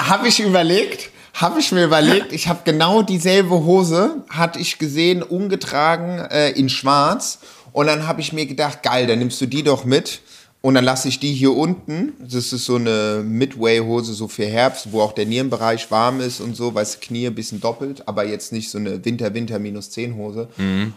[0.00, 5.22] Habe ich überlegt, habe ich mir überlegt, ich habe genau dieselbe Hose, hatte ich gesehen,
[5.22, 7.40] umgetragen äh, in schwarz.
[7.72, 10.20] Und dann habe ich mir gedacht, geil, dann nimmst du die doch mit.
[10.60, 12.14] Und dann lasse ich die hier unten.
[12.20, 16.56] Das ist so eine Midway-Hose, so für Herbst, wo auch der Nierenbereich warm ist und
[16.56, 20.14] so, weißt du, Knie ein bisschen doppelt, aber jetzt nicht so eine Winter-Winter minus 10
[20.16, 20.48] Hose.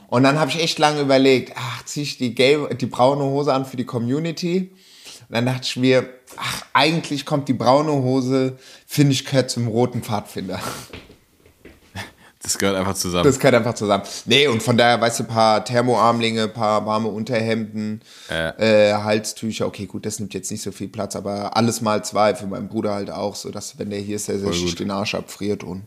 [0.08, 3.54] Und dann habe ich echt lange überlegt, ach, zieh ich die, gelbe, die braune Hose
[3.54, 4.72] an für die Community.
[5.28, 9.68] Und dann dachte ich mir, ach, eigentlich kommt die braune Hose, finde ich, gehört zum
[9.68, 10.60] roten Pfadfinder.
[12.42, 13.26] Das gehört einfach zusammen.
[13.26, 14.04] Das gehört einfach zusammen.
[14.26, 18.52] Nee, und von daher, weißt du, ein paar Thermoarmlinge, ein paar warme Unterhemden, Ja.
[18.58, 19.66] äh, Halstücher.
[19.68, 22.70] Okay, gut, das nimmt jetzt nicht so viel Platz, aber alles mal zwei, für meinen
[22.70, 25.64] Bruder halt auch, so dass, wenn der hier ist, der sich den Arsch abfriert.
[25.64, 25.84] Und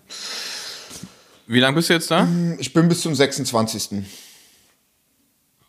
[1.47, 2.29] Wie lange bist du jetzt da?
[2.59, 4.03] ich bin bis zum 26.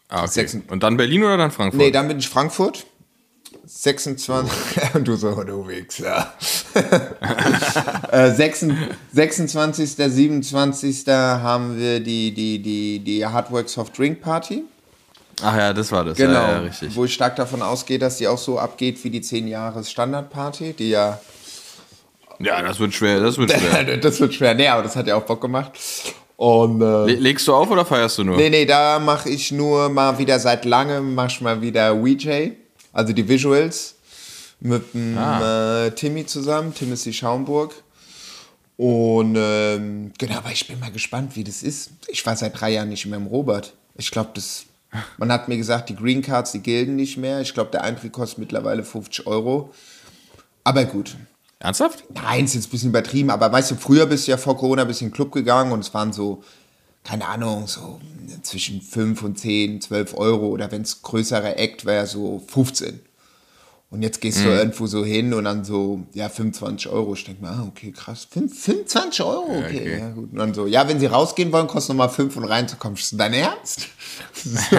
[0.09, 0.27] Ah, okay.
[0.31, 1.79] sechsen- Und dann Berlin oder dann Frankfurt?
[1.79, 2.85] Nee, dann bin ich Frankfurt.
[3.65, 4.95] 26.
[4.95, 6.33] Und du so, du Wichser.
[8.11, 9.95] äh, 26, 26.
[9.95, 11.07] 27.
[11.07, 14.63] haben wir die, die, die, die Hardwork Soft Drink Party.
[15.41, 16.17] Ach ja, das war das.
[16.17, 16.33] Genau.
[16.33, 16.95] Ja, ja, richtig.
[16.95, 20.73] Wo ich stark davon ausgehe, dass die auch so abgeht wie die 10 Jahres Standardparty,
[20.73, 21.19] die ja.
[22.39, 23.97] Ja, das wird schwer, das wird schwer.
[24.01, 24.53] das wird schwer.
[24.53, 25.71] Nee, aber das hat ja auch Bock gemacht.
[26.37, 26.81] Und.
[26.81, 28.37] Äh, Le legst du auf oder feierst du nur?
[28.37, 32.51] Nee, nee, da mache ich nur mal wieder seit langem, mach ich mal wieder VJ,
[32.93, 33.95] also die Visuals,
[34.59, 35.85] mit dem Ah.
[35.85, 37.73] äh, Timmy zusammen, Timothy Schaumburg.
[38.77, 41.91] Und ähm, genau, aber ich bin mal gespannt, wie das ist.
[42.07, 43.73] Ich war seit drei Jahren nicht mehr im Robert.
[43.95, 44.65] Ich glaube, das.
[45.17, 47.39] Man hat mir gesagt, die Green Cards, die gelten nicht mehr.
[47.41, 49.73] Ich glaube, der Eintritt kostet mittlerweile 50 Euro.
[50.63, 51.15] Aber gut,
[51.59, 52.03] Ernsthaft?
[52.13, 54.81] Nein, ist jetzt ein bisschen übertrieben, aber weißt du, früher bist du ja vor Corona
[54.81, 56.43] ein bisschen in den Club gegangen und es waren so,
[57.03, 57.99] keine Ahnung, so
[58.43, 62.99] zwischen 5 und 10, 12 Euro oder wenn es größere Act wäre, so 15.
[63.89, 67.13] Und jetzt gehst du irgendwo so hin und dann so, ja, 25 Euro.
[67.13, 68.25] Ich denke mir, ah, okay, krass.
[68.31, 69.65] Fünf- 25 Euro, okay.
[69.81, 69.99] okay.
[69.99, 70.31] Ja, gut.
[70.31, 72.97] Und dann so, ja, wenn sie rausgehen wollen, kostet nochmal 5 und reinzukommen.
[72.97, 73.89] Ist das dein Ernst?
[74.33, 74.77] so.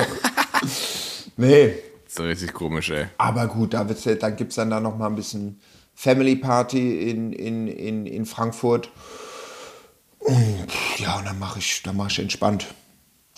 [1.37, 1.75] nee.
[2.05, 3.07] Das ist doch richtig komisch, ey.
[3.19, 5.61] Aber gut, da wird's, ja- dann gibt es dann da noch mal ein bisschen
[5.95, 8.91] Family Party in, in, in, in Frankfurt.
[10.25, 12.67] Und ja, und dann mache ich, dann mach ich entspannt.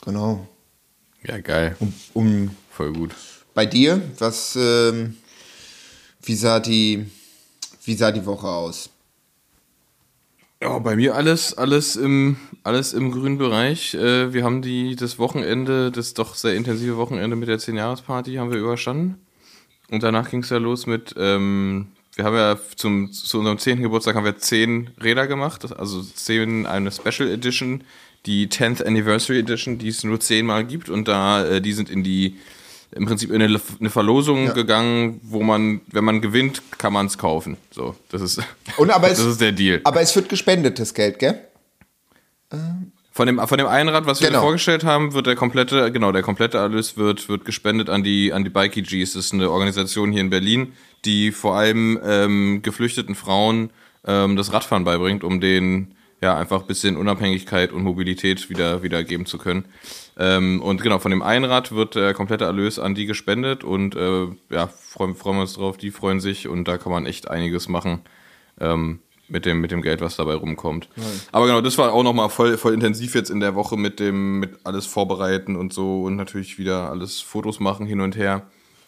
[0.04, 0.46] Genau.
[1.22, 1.76] Ja, geil.
[1.80, 3.14] Um, um Voll gut.
[3.54, 5.16] bei dir, was, ähm,
[6.22, 7.06] wie sah die,
[7.84, 8.90] wie sah die Woche aus?
[10.60, 13.94] Ja, bei mir alles, alles im, alles im grünen Bereich.
[13.94, 18.50] Äh, wir haben die, das Wochenende, das doch sehr intensive Wochenende mit der 10-Jahres-Party haben
[18.50, 19.20] wir überstanden.
[19.90, 23.82] Und danach ging es ja los mit ähm, wir haben ja zum, zu unserem 10.
[23.82, 27.82] Geburtstag haben wir 10 Räder gemacht, also 10 eine Special Edition,
[28.26, 31.90] die 10th Anniversary Edition, die es nur 10 Mal gibt und da, äh, die sind
[31.90, 32.36] in die,
[32.92, 34.52] im Prinzip in eine, eine Verlosung Ja.
[34.52, 37.56] gegangen, wo man, wenn man gewinnt, kann man es kaufen.
[37.72, 38.40] So, das ist,
[38.76, 39.80] Und aber das es, ist der Deal.
[39.84, 41.40] aber es wird gespendetes Geld, gell?
[43.10, 44.40] Von dem, von dem Einrad, was wir Genau.
[44.42, 48.42] vorgestellt haben, wird der komplette, genau, der komplette Erlös wird, wird gespendet an die, an
[48.44, 49.12] die Bikey Gs.
[49.14, 50.72] Das ist eine Organisation hier in Berlin,
[51.04, 53.70] die vor allem ähm, geflüchteten Frauen
[54.06, 59.04] ähm, das Radfahren beibringt, um denen ja einfach ein bisschen Unabhängigkeit und Mobilität wieder, wieder
[59.04, 59.66] geben zu können.
[60.18, 64.28] Ähm, und genau, von dem Einrad wird der komplette Erlös an die gespendet und äh,
[64.50, 67.68] ja, freuen, freuen wir uns drauf, die freuen sich und da kann man echt einiges
[67.68, 68.00] machen.
[68.60, 70.88] Ähm, mit dem, mit dem Geld, was dabei rumkommt.
[71.32, 74.38] Aber genau, das war auch nochmal voll, voll intensiv jetzt in der Woche mit dem,
[74.38, 78.42] mit alles vorbereiten und so und natürlich wieder alles Fotos machen hin und her.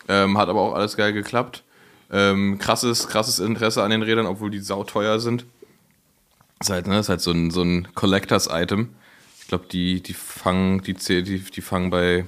[0.08, 1.64] Ähm, hat aber auch alles geil geklappt.
[2.10, 5.44] Ähm, krasses, krasses Interesse an den Rädern, obwohl die sauteuer sind.
[6.60, 8.88] Ist halt, ne, ist halt so ein, so ein Collectors-Item.
[9.40, 12.26] Ich glaube, die, die fangen, die, die, die fangen bei,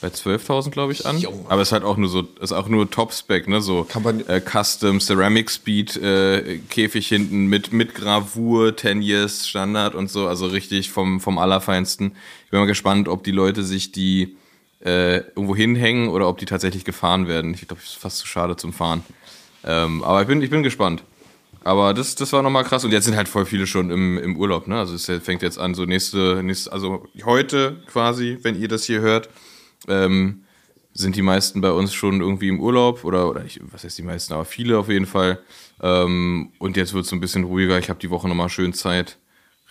[0.00, 1.18] bei 12.000, glaube ich, an.
[1.18, 1.44] Junge.
[1.48, 3.86] Aber es ist halt auch nur so, ist auch nur Top-Spec, ne, so
[4.28, 10.26] äh, Custom Ceramic Speed äh, Käfig hinten mit, mit Gravur, 10 Years Standard und so,
[10.26, 12.16] also richtig vom, vom Allerfeinsten.
[12.44, 14.36] Ich bin mal gespannt, ob die Leute sich die
[14.84, 17.54] äh, irgendwo hinhängen oder ob die tatsächlich gefahren werden.
[17.54, 19.02] Ich glaube, es ist fast zu schade zum Fahren.
[19.64, 21.02] Ähm, aber ich bin, ich bin gespannt.
[21.64, 22.84] Aber das, das war nochmal krass.
[22.84, 24.78] Und jetzt sind halt voll viele schon im, im Urlaub, ne?
[24.78, 29.00] Also es fängt jetzt an, so nächste, nächste, also heute quasi, wenn ihr das hier
[29.00, 29.30] hört,
[29.88, 30.44] ähm,
[30.92, 34.02] sind die meisten bei uns schon irgendwie im Urlaub oder, oder ich, was heißt die
[34.02, 35.40] meisten, aber viele auf jeden Fall.
[35.82, 37.78] Ähm, und jetzt wird es ein bisschen ruhiger.
[37.78, 39.18] Ich habe die Woche nochmal schön Zeit,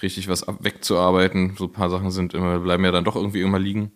[0.01, 1.55] richtig was wegzuarbeiten.
[1.57, 3.91] So ein paar Sachen sind immer, bleiben ja dann doch irgendwie immer liegen.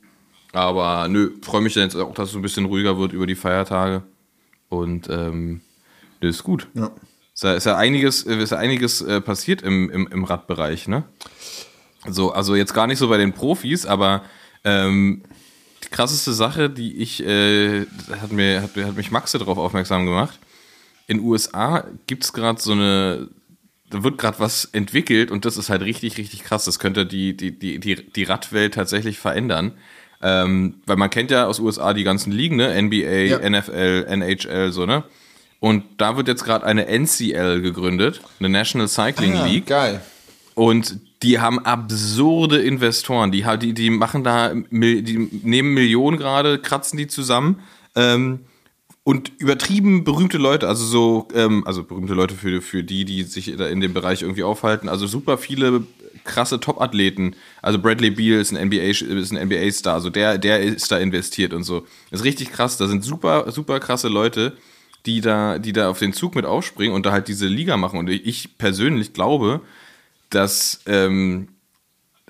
[0.53, 3.35] Aber nö, freue mich dann jetzt auch, dass es ein bisschen ruhiger wird über die
[3.35, 4.03] Feiertage.
[4.69, 5.61] Und ähm,
[6.21, 6.67] das ist gut.
[6.73, 6.91] Ja.
[7.33, 11.03] Ist ja, ist ja einiges, ist ja einiges äh, passiert im, im, im Radbereich, ne?
[12.07, 14.23] So, also jetzt gar nicht so bei den Profis, aber
[14.63, 15.23] ähm,
[15.83, 17.85] die krasseste Sache, die ich, äh,
[18.21, 20.39] hat, mir, hat, hat mich Maxe darauf aufmerksam gemacht.
[21.07, 23.29] In USA gibt es gerade so eine,
[23.89, 26.65] da wird gerade was entwickelt und das ist halt richtig, richtig krass.
[26.65, 29.73] Das könnte die, die, die, die, die Radwelt tatsächlich verändern.
[30.21, 32.73] Ähm, weil man kennt ja aus USA die ganzen Ligen, ne?
[32.81, 33.49] NBA, Ja.
[33.49, 35.03] NFL, NHL, so, ne?
[35.59, 39.65] Und da wird jetzt gerade eine NCL gegründet, eine National Cycling Ah, League.
[39.67, 40.01] geil.
[40.55, 43.31] Und die haben absurde Investoren.
[43.31, 47.59] Die, die, die machen da, die nehmen Millionen gerade, kratzen die zusammen.
[47.95, 48.41] Ähm,
[49.07, 53.55] und übertrieben berühmte Leute, also so, ähm, also berühmte Leute für, für die, die sich
[53.55, 54.89] da in dem Bereich irgendwie aufhalten.
[54.89, 55.83] Also super viele
[56.25, 57.33] krasse Top-Athleten.
[57.61, 61.53] Also Bradley Beal ist ein NBA, ist ein NBA-Star, also der, der ist da investiert
[61.53, 61.87] und so.
[62.11, 62.75] Das ist richtig krass.
[62.75, 64.57] Da sind super, super krasse Leute,
[65.05, 67.99] die da, die da auf den Zug mit aufspringen und da halt diese Liga machen.
[67.99, 69.61] Und ich persönlich glaube,
[70.31, 71.47] dass ähm,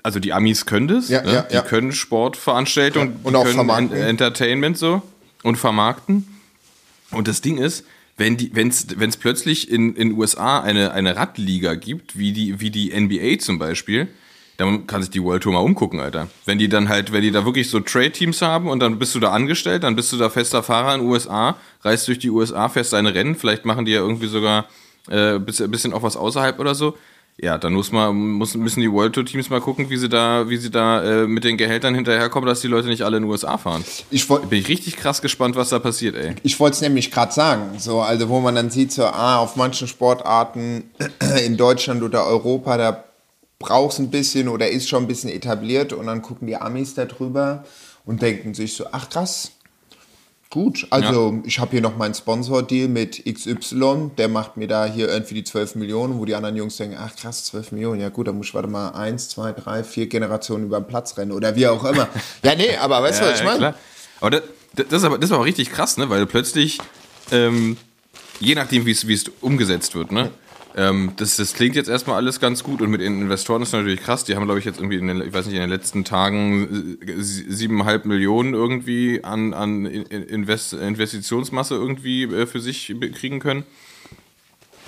[0.04, 1.32] also die Amis können das, Ja, ne?
[1.32, 1.62] ja, die ja.
[1.62, 5.02] können Sportveranstaltungen, und auch Entertainment so
[5.42, 6.37] und vermarkten.
[7.10, 7.84] Und das Ding ist,
[8.16, 12.70] wenn die, wenn's, wenn's plötzlich in in USA eine eine Radliga gibt, wie die wie
[12.70, 14.08] die NBA zum Beispiel,
[14.58, 16.28] dann kann sich die World Tour mal umgucken, Alter.
[16.44, 19.20] Wenn die dann halt, wenn die da wirklich so Trade-Teams haben und dann bist du
[19.20, 22.68] da angestellt, dann bist du da fester Fahrer in den USA, reist durch die USA,
[22.68, 24.66] fährst deine Rennen, vielleicht machen die ja irgendwie sogar
[25.08, 26.98] äh, bisschen, bisschen auch was außerhalb oder so.
[27.40, 30.48] Ja, dann muss man, muss, müssen die World Tour Teams mal gucken, wie sie da,
[30.48, 33.30] wie sie da äh, mit den Gehältern hinterherkommen, dass die Leute nicht alle in den
[33.30, 33.84] USA fahren.
[34.10, 36.34] Ich wollte Bin ich richtig krass gespannt, was da passiert, ey.
[36.42, 39.54] Ich wollte es nämlich gerade sagen, so, also wo man dann sieht, so, ah, auf
[39.54, 40.90] manchen Sportarten
[41.46, 43.04] in Deutschland oder Europa, da
[43.60, 47.04] brauchst ein bisschen oder ist schon ein bisschen etabliert und dann gucken die Amis da
[47.04, 47.64] drüber
[48.04, 49.52] und denken sich so, ach krass,
[50.50, 55.08] gut, also ich habe hier noch meinen Sponsor-Deal mit XY, der macht mir da hier
[55.08, 58.28] irgendwie die 12 Millionen, wo die anderen Jungs denken, ach krass, 12 Millionen, ja gut,
[58.28, 61.54] dann muss ich warte mal eins, zwei, drei, vier Generationen über den Platz rennen oder
[61.56, 62.08] wie auch immer.
[62.42, 63.58] ja, nee, aber weißt du, was ich meine?
[63.58, 63.74] klar.
[64.20, 64.42] Aber das,
[64.74, 66.08] das, ist aber das ist aber richtig krass, ne?
[66.08, 66.78] Weil plötzlich,
[67.30, 67.76] ähm,
[68.40, 70.30] je nachdem, wie es wie es umgesetzt wird, ne?
[70.78, 74.00] Ähm, das, das klingt jetzt erstmal alles ganz gut und mit den Investoren ist natürlich
[74.00, 74.22] krass.
[74.22, 76.98] Die haben, glaube ich, jetzt irgendwie, in den, ich weiß nicht, in den letzten Tagen
[77.18, 83.64] sie- siebeneinhalb Millionen irgendwie an, an In- Invest, Investitionsmasse irgendwie äh, für sich kriegen können.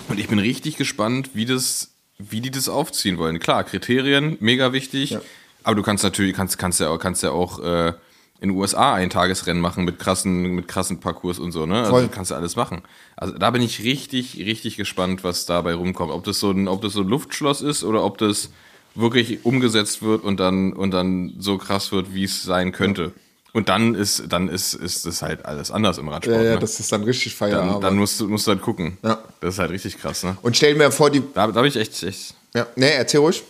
[0.07, 3.39] Und ich bin richtig gespannt, wie das, wie die das aufziehen wollen.
[3.39, 5.17] Klar, Kriterien, mega wichtig.
[5.63, 7.93] Aber du kannst natürlich, kannst, kannst ja auch, kannst ja auch äh,
[8.41, 11.81] in den USA ein Tagesrennen machen mit krassen, mit krassen Parcours und so, ne?
[11.81, 12.09] Also Voll.
[12.09, 12.81] kannst du alles machen.
[13.15, 16.11] Also da bin ich richtig, richtig gespannt, was dabei rumkommt.
[16.11, 18.49] Ob das so ein, ob das so ein Luftschloss ist oder ob das
[18.95, 23.13] wirklich umgesetzt wird und dann, und dann so krass wird, wie es sein könnte.
[23.53, 26.37] Und dann ist, dann ist, ist es halt alles anders im Radsport.
[26.37, 26.59] Ja, ja, ne?
[26.59, 27.75] das ist dann richtig Feierabend.
[27.75, 28.97] dann, dann musst du, musst du halt gucken.
[29.03, 29.23] Ja.
[29.39, 30.35] Das ist halt richtig krass, ne?
[30.41, 31.21] und stell mir vor, die.
[31.33, 32.33] Da, da habe ich echt, echt.
[32.55, 33.43] Ja, nee, erzähl ruhig.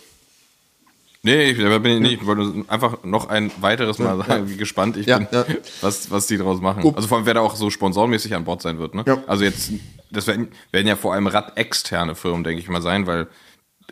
[1.24, 2.22] Nee, ich, da bin ich nicht.
[2.22, 5.44] Ich wollte einfach noch ein weiteres Mal sagen, wie gespannt ich Ja, bin, ja.
[5.80, 6.82] Was, was die draus machen.
[6.96, 8.96] Also vor allem, wer da auch so sponsormäßig an Bord sein wird.
[8.96, 9.04] Ne?
[9.06, 9.22] Ja.
[9.28, 9.70] Also jetzt,
[10.10, 13.28] das werden, werden ja vor allem radexterne Firmen, denke ich mal, sein, weil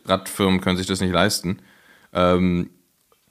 [0.07, 1.61] Radfirmen können sich das nicht leisten.
[2.13, 2.71] Ähm,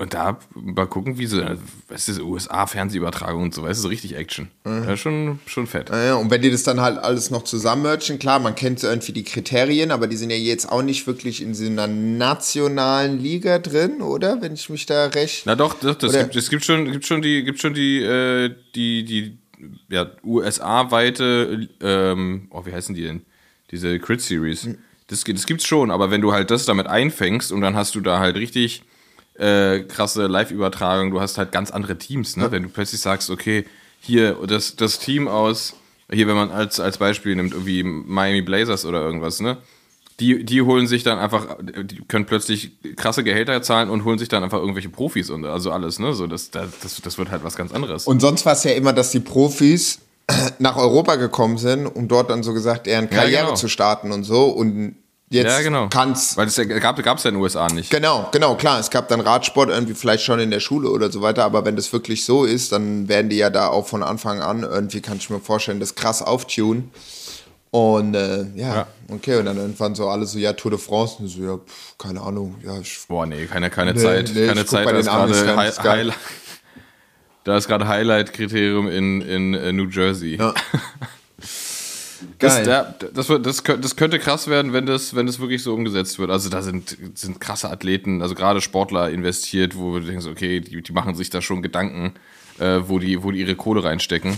[0.01, 1.45] und da mal gucken, wie sie,
[1.89, 4.47] was ist das, USA-Fernsehübertragung und so, weißt du, so richtig Action.
[4.65, 5.89] Ja, schon, schon fett.
[5.89, 9.25] Ja, und wenn die das dann halt alles noch zusammenmerchen, klar, man kennt irgendwie die
[9.25, 14.01] Kriterien, aber die sind ja jetzt auch nicht wirklich in so einer nationalen Liga drin,
[14.01, 14.41] oder?
[14.41, 15.43] Wenn ich mich da recht.
[15.45, 18.55] Na doch, das, das gibt, es gibt schon, gibt schon die, gibt schon die, äh,
[18.75, 19.37] die, die,
[19.89, 23.23] ja, USA-weite, ähm, oh, wie heißen die denn?
[23.71, 24.63] Diese Crit Series.
[24.63, 24.77] Hm.
[25.07, 27.99] Das, das gibt's schon, aber wenn du halt das damit einfängst und dann hast du
[27.99, 28.83] da halt richtig
[29.39, 32.51] äh, krasse Live-Übertragung, du hast halt ganz andere Teams, ne?
[32.51, 33.65] Wenn du plötzlich sagst, okay,
[34.01, 35.75] hier, das, das Team aus,
[36.11, 39.57] hier, wenn man als, als Beispiel nimmt, irgendwie Miami Blazers oder irgendwas, ne?
[40.19, 44.27] Die, die holen sich dann einfach, die können plötzlich krasse Gehälter zahlen und holen sich
[44.27, 46.13] dann einfach irgendwelche Profis und also alles, ne?
[46.13, 48.05] So, das, das, das, wird halt was ganz anderes.
[48.05, 49.99] Und sonst war es ja immer, dass die Profis
[50.59, 53.55] nach Europa gekommen sind, um dort dann so gesagt deren Ja, Karriere genau.
[53.55, 54.49] zu starten und so.
[54.49, 54.95] Und
[55.29, 55.87] jetzt ja, genau.
[55.89, 56.35] kann's.
[56.37, 57.89] Weil es gab es ja in den USA nicht.
[57.91, 58.79] Genau, genau, klar.
[58.79, 61.75] Es gab dann Radsport irgendwie vielleicht schon in der Schule oder so weiter, aber wenn
[61.75, 65.17] das wirklich so ist, dann werden die ja da auch von Anfang an irgendwie, kann
[65.17, 66.91] ich mir vorstellen, das krass auftunen.
[67.71, 68.87] Und äh, ja, Ja.
[69.09, 71.97] okay, und dann irgendwann so alle so, ja, Tour de France, und so, ja, pff,
[71.99, 74.31] keine Ahnung, ja, ich, Boah, nee, keine, keine Nee, Zeit.
[74.33, 75.69] nee, keine Zeit, da den ist gerade Hi.
[75.71, 76.17] Highlight.
[77.45, 80.37] Da ist gerade Highlight-Kriterium in, in äh, New Jersey.
[80.37, 80.53] ja.
[82.39, 85.73] Das, der, das, das, könnte, das könnte krass werden, wenn das, wenn das wirklich so
[85.73, 86.29] umgesetzt wird.
[86.31, 90.81] Also da sind, sind krasse Athleten, also gerade Sportler investiert, wo du denkst, okay, die,
[90.81, 92.13] die machen sich da schon Gedanken,
[92.59, 94.37] äh, wo, die, wo die ihre Kohle reinstecken.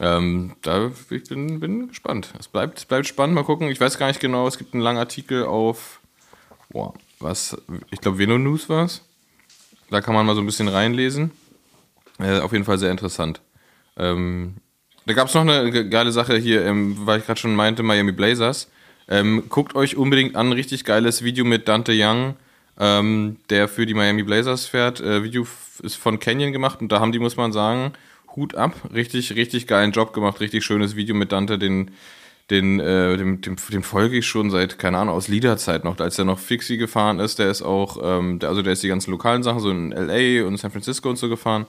[0.00, 2.32] Ähm, da ich bin, bin gespannt.
[2.38, 3.34] Es bleibt, es bleibt spannend.
[3.34, 3.68] Mal gucken.
[3.68, 4.46] Ich weiß gar nicht genau.
[4.46, 6.00] Es gibt einen langen Artikel auf,
[6.70, 7.56] boah, was,
[7.90, 9.02] ich glaube, Velo News war es.
[9.90, 11.32] Da kann man mal so ein bisschen reinlesen.
[12.18, 13.40] Äh, auf jeden Fall sehr interessant.
[13.96, 14.54] Ähm,
[15.06, 17.82] da gab es noch eine ge- geile Sache hier, ähm, weil ich gerade schon meinte,
[17.82, 18.70] Miami Blazers.
[19.08, 22.36] Ähm, guckt euch unbedingt an, richtig geiles Video mit Dante Young,
[22.78, 25.00] ähm, der für die Miami Blazers fährt.
[25.00, 25.46] Äh, Video
[25.82, 27.92] ist von Canyon gemacht und da haben die, muss man sagen,
[28.36, 28.74] Hut ab.
[28.94, 31.90] Richtig, richtig geilen Job gemacht, richtig schönes Video mit Dante, den,
[32.50, 36.14] den, äh, dem, dem, dem folge ich schon seit, keine Ahnung, aus Liederzeit noch, als
[36.16, 37.40] der noch Fixie gefahren ist.
[37.40, 40.46] Der ist auch, ähm, der, also der ist die ganzen lokalen Sachen, so in LA
[40.46, 41.66] und San Francisco und so gefahren.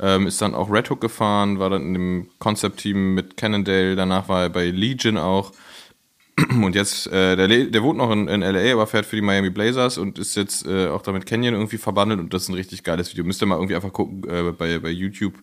[0.00, 4.28] Ähm, ist dann auch Red Hook gefahren, war dann in dem Concept-Team mit Cannondale, danach
[4.28, 5.52] war er bei Legion auch.
[6.62, 9.22] Und jetzt, äh, der, le- der wohnt noch in, in LA, aber fährt für die
[9.22, 12.54] Miami Blazers und ist jetzt äh, auch damit Canyon irgendwie verbandelt und das ist ein
[12.54, 13.24] richtig geiles Video.
[13.24, 15.34] Müsst ihr mal irgendwie einfach gucken, äh, bei, bei YouTube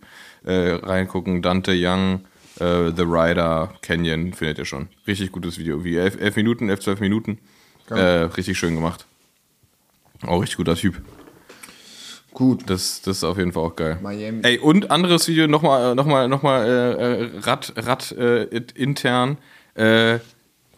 [0.46, 1.42] äh, reingucken.
[1.42, 2.22] Dante Young,
[2.62, 4.88] äh, The Rider, Canyon, findet ihr schon.
[5.06, 5.84] Richtig gutes Video.
[5.84, 7.40] Wie elf, elf Minuten, elf, zwölf Minuten.
[7.90, 9.06] Äh, richtig schön gemacht.
[10.26, 11.02] Auch richtig guter Typ.
[12.36, 12.70] Gut.
[12.70, 13.98] Das, das ist auf jeden Fall auch geil.
[14.04, 14.42] Miami.
[14.44, 18.44] Ey, und anderes Video nochmal noch mal, noch mal, äh, äh, Rad, Rad äh,
[18.76, 19.38] intern.
[19.74, 20.20] Äh,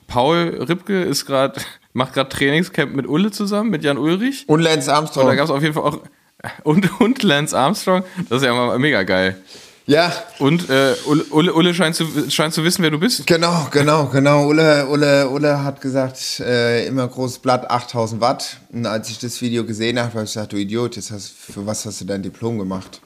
[0.05, 1.59] Paul Ripke ist gerade,
[1.93, 4.45] macht gerade Trainingscamp mit Ulle zusammen, mit Jan Ulrich.
[4.47, 5.35] Und Lance Und da Armstrong.
[5.35, 5.99] gab es auf jeden Fall auch.
[6.63, 8.03] Und, und Lance Armstrong.
[8.29, 9.41] Das ist ja mega geil.
[9.89, 13.25] Ja, Und äh, Ulle, Ulle, Ulle scheint, zu, scheint zu wissen, wer du bist.
[13.25, 14.45] Genau, genau, genau.
[14.45, 18.57] Ulle, Ulle, Ulle hat gesagt, äh, immer großes Blatt, 8000 Watt.
[18.73, 21.65] Und als ich das Video gesehen habe, habe ich gesagt, du Idiot, jetzt hast, für
[21.65, 22.99] was hast du dein Diplom gemacht?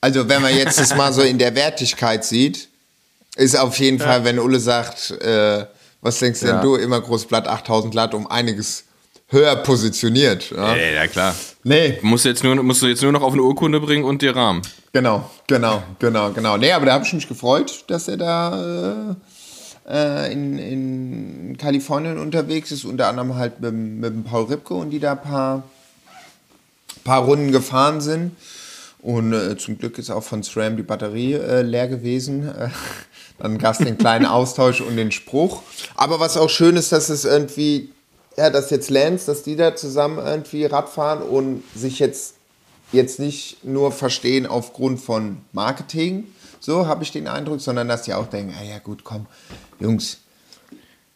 [0.00, 2.68] Also, wenn man jetzt das mal so in der Wertigkeit sieht,
[3.34, 5.66] ist auf jeden Fall, wenn Ulle sagt, äh,
[6.02, 6.60] was denkst denn Ja.
[6.62, 8.84] du, immer großes Blatt, 8000 Watt, um einiges
[9.28, 10.50] höher positioniert.
[10.50, 10.74] Ja?
[10.74, 11.34] Ey, ja klar.
[11.64, 14.22] Nee, Musst du, jetzt nur, musst du jetzt nur noch auf eine Urkunde bringen und
[14.22, 14.62] dir Rahmen.
[14.92, 16.56] Genau, genau, genau, genau.
[16.56, 19.14] Nee, aber da habe ich mich gefreut, dass er da äh,
[19.88, 25.00] äh, in, in Kalifornien unterwegs ist, unter anderem halt mit, mit Paul Ripke und die
[25.00, 25.62] da ein paar,
[27.04, 28.32] paar Runden gefahren sind.
[29.00, 32.50] Und äh, zum Glück ist auch von SRAM die Batterie äh, leer gewesen.
[33.38, 35.62] Dann gab es den kleinen Austausch und den Spruch.
[35.94, 37.90] Aber was auch schön ist, dass es irgendwie,
[38.36, 42.34] ja, dass jetzt Lance, dass die da zusammen irgendwie Radfahren und sich jetzt
[42.92, 46.24] jetzt nicht nur verstehen aufgrund von Marketing,
[46.60, 49.26] so habe ich den Eindruck, sondern dass die auch denken, ah ja gut, komm,
[49.80, 50.18] Jungs,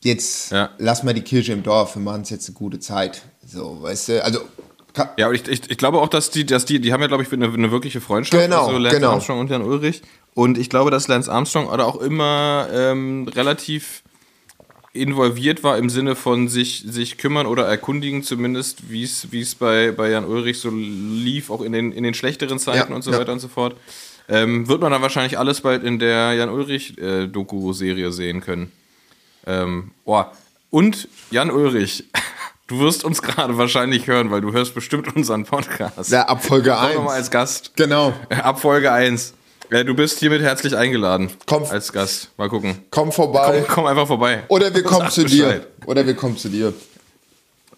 [0.02, 0.70] jetzt Ja.
[0.78, 3.22] lass mal die Kirche im Dorf, wir machen es jetzt eine gute Zeit.
[3.46, 4.40] So, weißt du, also
[5.16, 7.32] Ja, ich, ich, ich glaube auch, dass die, dass die, die haben ja, glaube ich,
[7.32, 8.42] eine, eine wirkliche Freundschaft.
[8.42, 9.12] Genau, also Lance genau.
[9.12, 10.02] Armstrong und Jan Ulrich.
[10.34, 14.02] Und ich glaube, dass Lance Armstrong oder auch immer ähm, relativ
[14.92, 19.54] involviert war im Sinne von sich, sich kümmern oder erkundigen, zumindest, wie es wie es
[19.54, 23.02] bei, bei Jan Ulrich so lief, auch in den, in den schlechteren Zeiten Ja, und
[23.02, 23.18] so ja.
[23.18, 23.76] weiter und so fort.
[24.28, 28.70] Ähm, wird man dann wahrscheinlich alles bald in der Jan-Ulrich-Doku-Serie sehen können.
[29.46, 30.32] Ähm, boah.
[30.70, 32.04] Und Jan Ulrich,
[32.68, 36.10] du wirst uns gerade wahrscheinlich hören, weil du hörst bestimmt unseren Podcast.
[36.10, 36.94] Ja, ab Folge Komm 1.
[36.94, 37.72] doch mal als Gast.
[37.76, 38.12] Genau.
[38.28, 39.34] Ab Folge 1.
[39.70, 41.30] Ja, du bist hiermit herzlich eingeladen.
[41.46, 41.64] Komm.
[41.64, 42.30] Als Gast.
[42.36, 42.78] Mal gucken.
[42.90, 43.62] Komm vorbei.
[43.66, 44.42] Komm, komm einfach vorbei.
[44.48, 45.44] Oder wir kommen Sag zu dir.
[45.46, 45.66] Bescheid.
[45.86, 46.72] Oder wir kommen zu dir.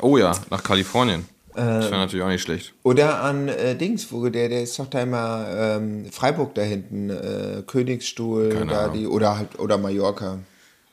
[0.01, 1.27] Oh ja, nach Kalifornien.
[1.55, 1.91] das Ähm.
[1.91, 2.73] wäre natürlich auch nicht schlecht.
[2.83, 7.63] Oder an äh, Dingsvogel, der, der ist doch da immer ähm, Freiburg da hinten, äh,
[7.67, 8.97] Königsstuhl, Keine da Ahnung.
[8.99, 10.39] die, oder halt, oder Mallorca.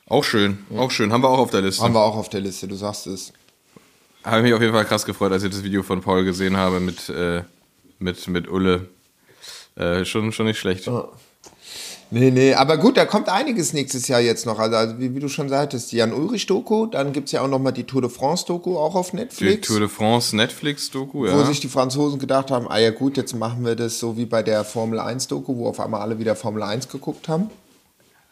[0.06, 1.12] Auch schön, auch schön.
[1.12, 1.82] Haben wir auch auf der Liste.
[1.82, 3.32] Haben wir auch auf der Liste, du sagst es.
[4.22, 6.56] Habe ich mich auf jeden Fall krass gefreut, als ich das Video von Paul gesehen
[6.56, 7.42] habe mit, äh,
[7.98, 8.86] mit, mit Ulle.
[9.80, 10.90] Äh, schon, schon nicht schlecht.
[12.12, 14.58] Nee, nee, aber gut, da kommt einiges nächstes Jahr jetzt noch.
[14.58, 17.60] Also, also wie, wie du schon sagtest, die Jan-Ulrich-Doku, dann gibt es ja auch noch
[17.60, 19.68] mal die Tour de France-Doku auch auf Die Netflix.
[19.68, 21.44] Tour de France Netflix-Doku, Wo ja.
[21.46, 24.42] sich die Franzosen gedacht haben, ah ja gut, jetzt machen wir das so wie bei
[24.42, 27.48] der Formel 1-Doku, wo auf einmal alle wieder Formel 1 geguckt haben.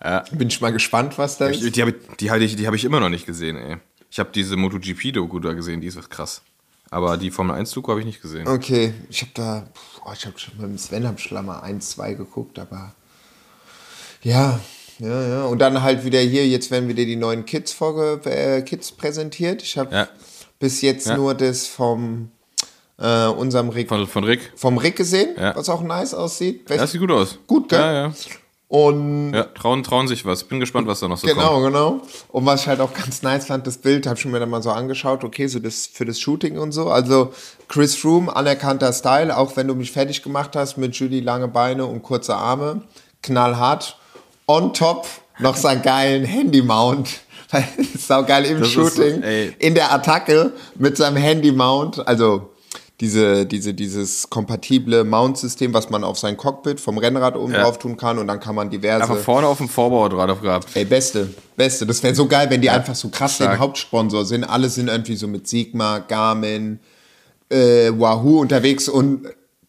[0.04, 0.24] Ja.
[0.32, 1.62] Bin ich mal gespannt, was da ist.
[1.62, 3.76] Die, die habe die, die hab ich immer noch nicht gesehen, ey.
[4.11, 6.42] Ich habe diese MotoGP-Doku da gesehen, die ist krass.
[6.90, 8.46] Aber die Formel 1-Doku habe ich nicht gesehen.
[8.48, 9.66] Okay, ich habe da,
[10.05, 12.94] oh, ich habe schon mit dem Sven schon mal 1, 2 geguckt, aber
[14.22, 14.59] ja,
[14.98, 15.44] ja, ja.
[15.44, 19.62] Und dann halt wieder hier, jetzt werden wieder die neuen Kids, vorge äh, Kids präsentiert.
[19.62, 20.09] Ich habe Ja.
[20.59, 21.16] bis jetzt Ja.
[21.16, 22.31] nur das vom
[23.01, 24.53] äh, unserem Rick, Von, von Rick.
[24.57, 25.55] vom Rick gesehen, Ja.
[25.55, 26.68] was auch nice aussieht.
[26.68, 27.38] Das sieht gut aus.
[27.46, 27.79] Gut, gell?
[27.79, 28.12] Ja, ja.
[28.68, 30.44] Und Ja, trauen, trauen sich was.
[30.44, 31.64] Bin gespannt, was da noch so Genau, kommt.
[31.66, 32.00] genau.
[32.28, 34.62] Und was ich halt auch ganz nice fand, das Bild, habe ich mir dann mal
[34.62, 36.90] so angeschaut, okay, so das für das Shooting und so.
[36.90, 37.33] Also
[37.68, 41.87] Chris Froome, anerkannter Style, auch wenn du mich fertig gemacht hast mit Julie lange Beine
[41.87, 42.83] und kurze Arme,
[43.22, 43.96] knallhart.
[44.46, 45.07] On top
[45.38, 47.09] noch seinen geilen Handy-Mount.
[47.98, 49.54] Sau geil im Das ist- Shooting, ey.
[49.59, 52.50] in der Attacke mit seinem Handy-Mount, also
[53.00, 57.62] diese, diese, dieses kompatible Mount-System, was man auf sein Cockpit vom Rennrad oben Ja.
[57.62, 60.68] drauf tun kann und dann kann man diverse Einfach vorne auf dem Vorbau drauf gehabt.
[60.74, 61.87] Ey, beste, beste.
[61.87, 63.52] Das wäre so geil, wenn die einfach so krass stark.
[63.52, 64.42] den Hauptsponsor sind.
[64.44, 66.80] Alle sind irgendwie so mit Sigma, Garmin,
[67.50, 69.28] äh, Wahoo unterwegs und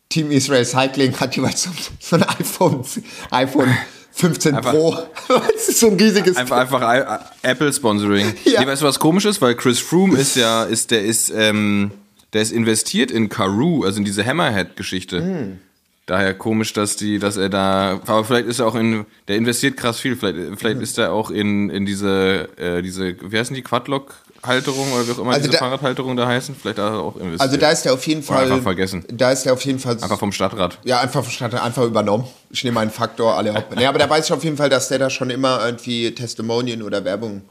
[0.09, 2.83] Team Israel Cycling hat jeweils so, so ein iPhone,
[3.29, 3.77] iPhone
[4.11, 4.97] 15 Einfach- Pro.
[5.27, 6.35] das ist so ein riesiges.
[6.35, 8.33] Einfach, einfach Apple Sponsoring.
[8.43, 8.61] Ja.
[8.61, 9.39] Nee, weißt du, was komisch ist?
[9.39, 11.91] Weil Chris Froome ist ja, ist, der ist, ähm,
[12.33, 15.19] der ist investiert in Karoo, also in diese Hammerhead-Geschichte.
[15.21, 15.59] Hm.
[16.05, 19.77] Daher komisch, dass die, dass er da, aber vielleicht ist er auch in, der investiert
[19.77, 20.15] krass viel.
[20.15, 25.07] Vielleicht, vielleicht ist er auch in, in diese, äh, diese, wie heißen die Quadlock-Halterung oder
[25.07, 26.55] wie auch immer Also diese da- Fahrradhalterung da heißen?
[26.59, 27.41] Vielleicht hat er auch investiert.
[27.41, 28.43] also da ist der auf jeden Fall.
[28.45, 29.05] einfach vergessen.
[29.11, 29.93] Da ist der auf jeden Fall.
[30.01, 30.79] einfach vom Stadtrat.
[30.83, 32.23] Ja, einfach verstanden, einfach übernommen.
[32.49, 33.75] Ich nehme einen Faktor, alle Haupt.
[33.75, 36.81] Nee, aber da weiß ich auf jeden Fall, dass der da schon immer irgendwie Testimonien
[36.81, 37.43] oder Werbung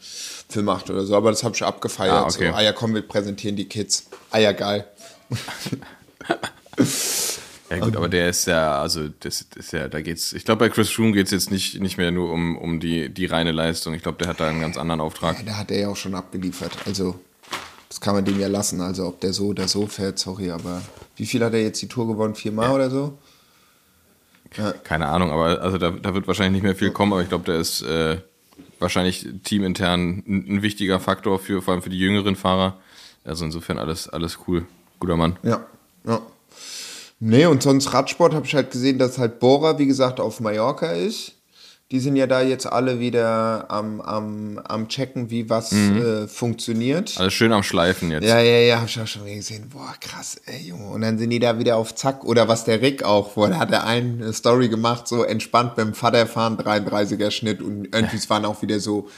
[0.49, 1.17] für macht oder so.
[1.17, 2.13] Aber das habe ich abgefeiert.
[2.13, 2.49] Ah, okay.
[2.51, 4.07] so, ah ja, komm, wir präsentieren die Kids.
[4.31, 4.87] Ah ja, geil.
[7.71, 10.33] Ja gut, aber der ist ja, also das, das ist ja, da geht's.
[10.33, 13.27] Ich glaube, bei Chris Froome geht's jetzt nicht, nicht mehr nur um, um die, die
[13.27, 13.93] reine Leistung.
[13.93, 15.45] Ich glaube, der hat da einen ganz anderen Auftrag.
[15.45, 16.73] Da hat er ja auch schon abgeliefert.
[16.87, 17.21] Also,
[17.89, 18.81] das kann man dem ja lassen.
[18.81, 20.81] Also, ob der so oder so fährt, sorry, aber
[21.17, 22.35] wie viel hat er jetzt die Tour gewonnen?
[22.35, 23.19] Viermal oder so?
[24.83, 27.45] Keine Ahnung, aber also da, da wird wahrscheinlich nicht mehr viel kommen, aber ich glaube,
[27.45, 28.17] der ist äh,
[28.79, 32.79] wahrscheinlich teamintern ein, wichtiger Faktor für vor allem für die jüngeren Fahrer.
[33.25, 34.67] Also insofern alles, alles cool.
[35.01, 35.37] Guter Mann.
[35.43, 35.67] Ja,
[36.05, 36.21] ja.
[37.21, 40.93] Nee, und sonst Radsport habe ich halt gesehen, dass halt Bora, wie gesagt, auf Mallorca
[40.93, 41.35] ist.
[41.91, 47.15] Die sind ja da jetzt alle wieder am, am, am checken, wie was äh, funktioniert.
[47.19, 48.25] Alles schön am Schleifen jetzt.
[48.25, 49.71] Ja, ja, ja, hab ich auch schon gesehen.
[49.71, 50.91] Boah, krass, ey, Junge.
[50.91, 52.25] Und dann sind die da wieder auf Zack.
[52.25, 55.95] Oder was der Rick auch, wo da hat er eine Story gemacht, so entspannt beim
[55.95, 57.63] Vater fahren, 33er Schnitt.
[57.63, 59.09] Und irgendwie es waren auch wieder so,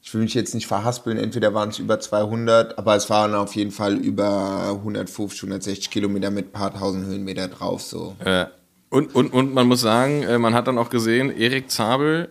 [0.00, 3.56] ich will mich jetzt nicht verhaspeln, entweder waren es über 200, aber es waren auf
[3.56, 8.14] jeden Fall über 150, 160 Kilometer mit ein paar tausend Höhenmeter drauf, so.
[8.24, 8.46] Äh,
[8.90, 12.28] und, und, und man muss sagen, äh, man hat dann auch gesehen, Erik Zabel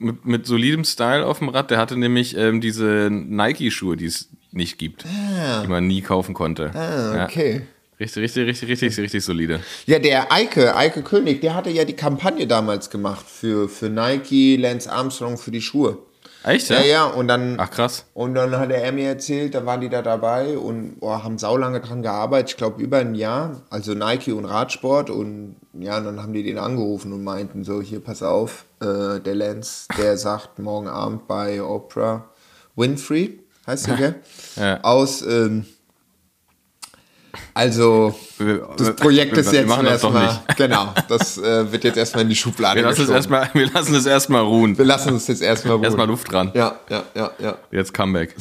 [0.00, 4.06] äh, mit, mit solidem Style auf dem Rad, der hatte nämlich ähm, diese Nike-Schuhe, die
[4.06, 6.70] es nicht gibt, die man nie kaufen konnte.
[6.74, 7.54] Ah, okay.
[7.56, 7.60] Ja.
[8.00, 9.60] Richtig, richtig, richtig, richtig, richtig solide.
[9.86, 14.56] Ja, der Eike, Eike König, der hatte ja die Kampagne damals gemacht für, für Nike,
[14.56, 15.98] Lance Armstrong, für die Schuhe.
[16.44, 18.04] Echt, Ja, ja, und dann, Ach krass.
[18.12, 21.80] und dann hat er mir erzählt, da waren die da dabei und boah, haben saulange
[21.80, 26.22] dran gearbeitet, ich glaube über ein Jahr, also Nike und Radsport und ja, und dann
[26.22, 30.58] haben die den angerufen und meinten so, hier, pass auf, äh, der Lance, der sagt
[30.58, 32.24] morgen Abend bei Oprah
[32.76, 34.14] Winfrey, heißt sie, gell?
[34.56, 34.80] Ja.
[34.82, 35.64] Aus, ähm,
[37.54, 38.14] also,
[38.76, 42.80] das Projekt ist wir jetzt erstmal, genau, das äh, wird jetzt erstmal in die Schublade
[42.80, 44.76] Wir lassen, es erstmal, wir lassen es erstmal ruhen.
[44.76, 45.84] Wir lassen uns jetzt erstmal ruhen.
[45.84, 46.50] Erstmal Luft dran.
[46.54, 47.56] Ja, ja, ja, ja.
[47.70, 48.34] Jetzt Comeback.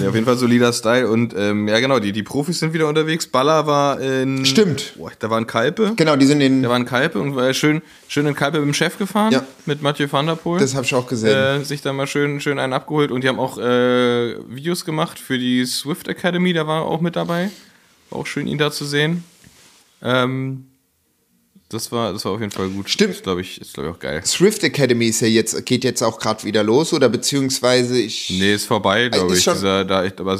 [0.00, 1.08] Ja, auf jeden Fall solider Style.
[1.08, 3.26] Und ähm, ja, genau, die, die Profis sind wieder unterwegs.
[3.26, 4.44] Baller war in.
[4.44, 4.94] Stimmt.
[4.96, 5.92] Boah, da war ein Kalpe.
[5.96, 6.62] Genau, die sind in.
[6.62, 9.32] Da war ein Kalpe und war schön, schön in Kalpe mit dem Chef gefahren.
[9.32, 9.44] Ja.
[9.64, 10.60] Mit Mathieu van der Poel.
[10.60, 11.62] Das habe ich auch gesehen.
[11.62, 13.10] äh, sich da mal schön, schön einen abgeholt.
[13.10, 16.52] Und die haben auch äh, Videos gemacht für die Swift Academy.
[16.52, 17.50] Da war er auch mit dabei.
[18.10, 19.24] War auch schön, ihn da zu sehen.
[20.02, 20.66] Ähm,
[21.68, 22.88] das war, das war auf jeden Fall gut.
[22.88, 23.14] Stimmt.
[23.14, 24.22] Ist, glaube ich, ist, glaube ich, auch geil.
[24.24, 28.30] Swift Academy ist ja jetzt, geht jetzt auch gerade wieder los oder beziehungsweise ich.
[28.30, 29.44] Nee, ist vorbei, glaube Ist ich.
[29.44, 30.38] schon- Dieser, da, ich, aber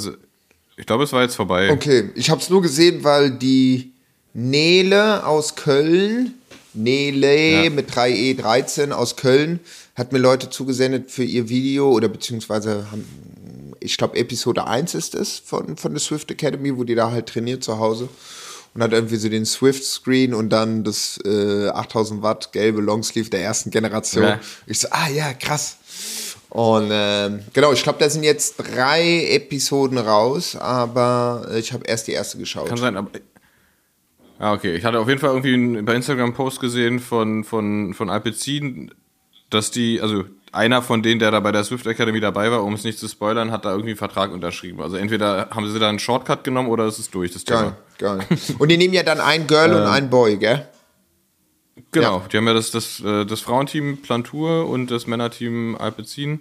[0.76, 1.70] ich glaube, es war jetzt vorbei.
[1.70, 3.92] Okay, ich habe es nur gesehen, weil die
[4.34, 6.34] Nele aus Köln,
[6.74, 7.70] Nele Ja.
[7.70, 9.60] mit 3E13 aus Köln,
[9.94, 13.04] hat mir Leute zugesendet für ihr Video oder beziehungsweise haben,
[13.80, 17.26] ich glaube Episode 1 ist es von, von der Swift Academy, wo die da halt
[17.28, 18.08] trainiert zu Hause
[18.76, 23.30] und hat irgendwie so den Swift Screen und dann das äh, 8000 Watt gelbe Longsleeve
[23.30, 24.24] der ersten Generation.
[24.24, 24.40] Ja.
[24.66, 25.78] Ich so, ah ja, krass.
[26.50, 31.84] Und ähm, genau, ich glaube, da sind jetzt drei Episoden raus, aber äh, ich habe
[31.86, 32.68] erst die erste geschaut.
[32.68, 33.10] Kann sein, aber.
[34.38, 34.76] Ah, okay.
[34.76, 38.90] Ich hatte auf jeden Fall irgendwie einen, bei Instagram Post gesehen von, von, von Alpecin,
[39.48, 40.24] dass die, also
[40.56, 43.08] einer von denen, der da bei der Swift Academy dabei war, um es nicht zu
[43.08, 44.80] spoilern, hat da irgendwie einen Vertrag unterschrieben.
[44.80, 48.16] Also entweder haben sie da einen Shortcut genommen oder es ist durch, das Geil, Thema.
[48.26, 48.38] geil.
[48.58, 50.66] Und die nehmen ja dann ein Girl und ein Boy, gell?
[51.92, 56.40] Genau, die haben ja das, das, äh, das Frauenteam Plantur und das Männerteam Alpecin.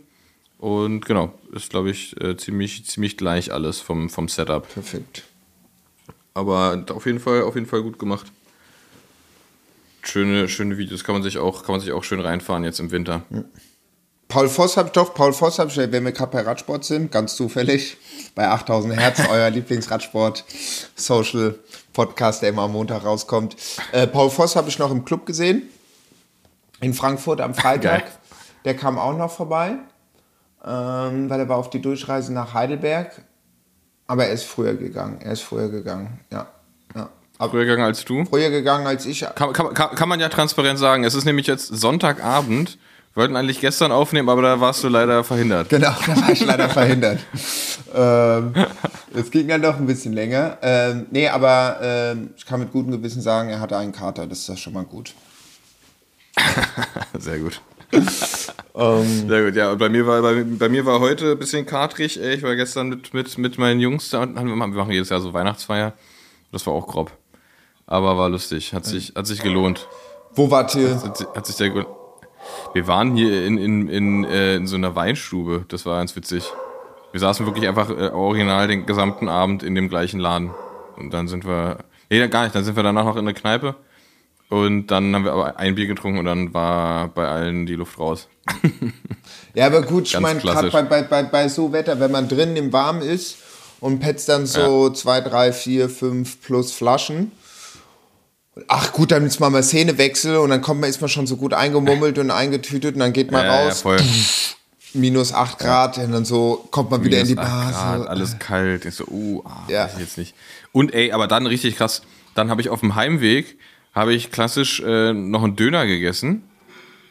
[0.58, 4.68] Und genau, ist, glaube ich, äh, ziemlich, ziemlich gleich alles vom, vom Setup.
[4.74, 5.24] Perfekt.
[6.34, 8.28] Aber auf jeden Fall, auf jeden Fall gut gemacht.
[10.02, 12.92] Schöne, schöne Videos kann man sich auch, kann man sich auch schön reinfahren jetzt im
[12.92, 13.24] Winter.
[14.28, 17.12] Paul Voss habe ich doch, Paul Voss habe ich, wenn wir gerade bei Radsport sind,
[17.12, 17.96] ganz zufällig,
[18.34, 23.56] bei 8000 Hertz, euer Lieblingsradsport-Social-Podcast, der immer am Montag rauskommt.
[23.92, 25.70] Äh, Paul Voss habe ich noch im Club gesehen,
[26.82, 28.06] in Frankfurt am Freitag.
[28.06, 28.12] Geil.
[28.66, 29.76] Der kam auch noch vorbei,
[30.66, 33.22] ähm, weil er war auf die Durchreise nach Heidelberg.
[34.08, 36.48] Aber er ist früher gegangen, er ist früher gegangen, ja.
[37.38, 38.24] Aber Früher gegangen als du.
[38.24, 39.26] früher gegangen als ich.
[39.36, 41.04] Kann, kann, kann man ja transparent sagen.
[41.04, 42.78] Es ist nämlich jetzt Sonntagabend.
[43.16, 45.70] Wir wollten eigentlich gestern aufnehmen, aber da warst du leider verhindert.
[45.70, 47.20] Genau, da war ich leider verhindert.
[47.94, 48.54] Ähm,
[49.14, 50.58] es ging dann doch ein bisschen länger.
[50.62, 54.28] Ähm, nee, aber ähm, ich kann mit gutem Gewissen sagen, er hatte einen Kater.
[54.28, 55.14] Das ist ja schon mal gut.
[57.18, 57.62] Sehr gut.
[57.94, 59.72] Ähm, Sehr gut, ja.
[59.72, 62.20] Und bei mir war, bei, bei mir war heute ein bisschen katrig.
[62.20, 65.32] Ich war gestern mit, mit, mit meinen Jungs da und wir machen jedes Jahr so
[65.34, 65.94] Weihnachtsfeier.
[66.52, 67.14] Das war auch grob.
[67.88, 68.74] Aber war lustig.
[68.74, 69.88] Hat sich, hat sich gelohnt.
[70.34, 71.02] wo wart ihr?
[71.02, 71.86] Hat, sich- hat sich sehr gut.
[72.74, 75.66] Wir waren hier in, in, in, äh, in so einer Weinstube.
[75.68, 76.52] Das war ganz witzig.
[77.12, 80.52] Wir saßen wirklich einfach äh, original den gesamten Abend in dem gleichen Laden.
[80.98, 81.78] Und dann sind wir.
[82.10, 82.56] Nee, gar nicht.
[82.56, 83.76] Dann sind wir danach noch in eine Kneipe.
[84.50, 88.00] Und dann haben wir aber ein Bier getrunken und dann war bei allen die Luft
[88.00, 88.28] raus.
[89.56, 92.58] Ja, aber gut, ich meine, gerade bei, bei, bei, bei so Wetter, wenn man drinnen
[92.58, 93.38] im Warm ist
[93.80, 97.32] und petzt dann so zwei, drei, vier, fünf plus Flaschen.
[98.68, 101.36] Ach gut, dann ist man mal Szenewechsel und dann kommt man, ist man schon so
[101.36, 104.00] gut eingemummelt und eingetütet und dann geht man Ja, ja, raus, voll.
[104.94, 107.98] minus 8 Grad und dann so kommt man wieder in die Minus acht Bar.
[107.98, 108.08] Grad, so.
[108.08, 108.86] alles kalt.
[108.86, 109.86] Ich so, uh, ah, Ja.
[109.86, 110.36] weiß ich jetzt nicht.
[110.72, 112.02] Und ey, aber dann richtig krass.
[112.34, 113.58] Dann habe ich auf dem Heimweg
[113.94, 116.44] habe ich klassisch äh, noch einen Döner gegessen.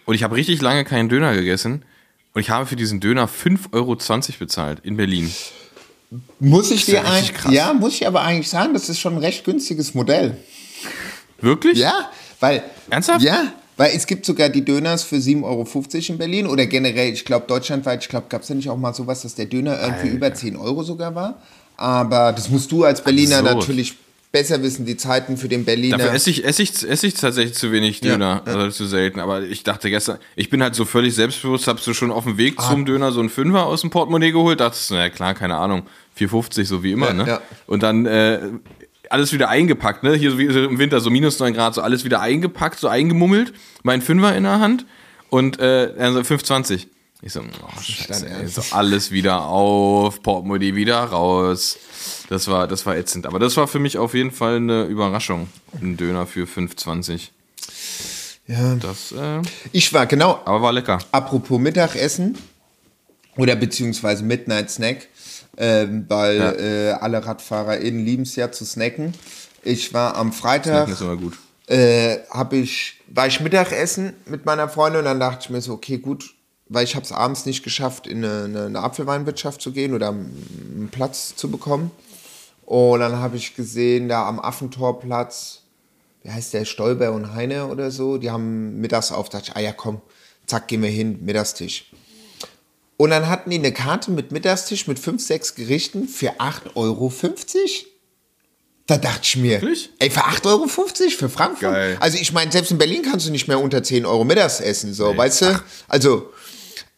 [0.04, 1.82] Und ich habe richtig lange keinen Döner gegessen.
[2.34, 3.96] Und ich habe für diesen Döner 5,20 Euro
[4.38, 5.32] bezahlt in Berlin.
[6.40, 9.18] Muss ich ja dir eigentlich, ja, muss ich aber eigentlich sagen, das ist schon ein
[9.18, 10.36] recht günstiges Modell.
[11.40, 11.78] Wirklich?
[11.78, 12.10] Ja,
[12.40, 12.62] weil.
[12.90, 13.22] Ernsthaft?
[13.22, 15.66] Ja, weil es gibt sogar die Döners für 7,50 Euro
[16.12, 18.94] in Berlin oder generell, ich glaube, deutschlandweit, ich glaube, gab es ja nicht auch mal
[18.94, 21.42] sowas, dass der Döner irgendwie über 10 Euro sogar war.
[21.76, 23.56] Aber das musst du als Berliner Absurd.
[23.58, 23.96] natürlich
[24.30, 25.96] besser wissen, die Zeiten für den Berliner.
[25.96, 29.18] Dafür esse ich, esse, ich, esse ich tatsächlich zu wenig Döner, also zu selten.
[29.20, 32.36] Aber ich dachte gestern, ich bin halt so völlig selbstbewusst, habst du schon auf dem
[32.36, 32.68] Weg Ah.
[32.70, 35.56] zum Döner so einen Fünfer aus dem Portemonnaie geholt, dachtest du, na ja, klar, keine
[35.56, 35.82] Ahnung,
[36.18, 37.26] 4,50 so wie immer, Ja, ne?
[37.28, 37.40] ja.
[37.66, 38.40] Und dann äh,
[39.10, 40.14] alles wieder eingepackt, ne?
[40.14, 43.52] Hier so wie im Winter, so minus 9 Grad, so alles wieder eingepackt, so eingemummelt,
[43.82, 44.86] mein Fünfer in der Hand
[45.30, 46.86] und äh, also 5,20.
[47.22, 51.78] Ich so, oh, scheiße, ey, so alles wieder auf, Portemonnaie wieder raus.
[52.28, 53.26] Das war, das war ätzend.
[53.26, 55.48] Aber das war für mich auf jeden Fall eine Überraschung.
[55.80, 57.30] Ein Döner für 5,20.
[58.46, 58.74] ja.
[58.76, 59.40] Das, äh,
[59.72, 60.98] Ich war, genau, aber war lecker.
[61.12, 62.36] apropos Mittagessen
[63.36, 65.08] oder beziehungsweise Midnight Snack,
[65.56, 66.52] ähm, weil Ja.
[66.52, 69.12] äh, alle RadfahrerInnen lieben es ja zu snacken.
[69.62, 70.88] Ich war am Freitag.
[70.88, 71.38] Snacken ist immer gut.
[71.66, 75.72] äh, hab ich, war ich Mittagessen mit meiner Freundin und dann dachte ich mir so,
[75.72, 76.34] okay, gut,
[76.68, 80.08] weil ich habe es abends nicht geschafft, in eine, eine, eine Apfelweinwirtschaft zu gehen oder
[80.08, 81.90] einen Platz zu bekommen.
[82.66, 85.60] Und dann habe ich gesehen, da am Affentorplatz,
[86.22, 89.60] wie heißt der, Stolber und Heine oder so, die haben mittags auf, dachte ich, ah
[89.60, 90.00] ja, komm,
[90.46, 91.90] zack, gehen wir hin, Mittagstisch.
[92.96, 97.12] Und dann hatten die eine Karte mit Mittagstisch mit fünf, sechs Gerichten für 8,50 Euro.
[98.86, 99.90] Da dachte ich mir, Wirklich?
[99.98, 101.72] ey, für 8,50 Euro für Frankfurt?
[101.72, 101.96] Geil.
[102.00, 104.92] Also ich meine, selbst in Berlin kannst du nicht mehr unter 10 Euro mittags essen,
[104.92, 105.60] so, weißt du?
[105.88, 106.32] Also,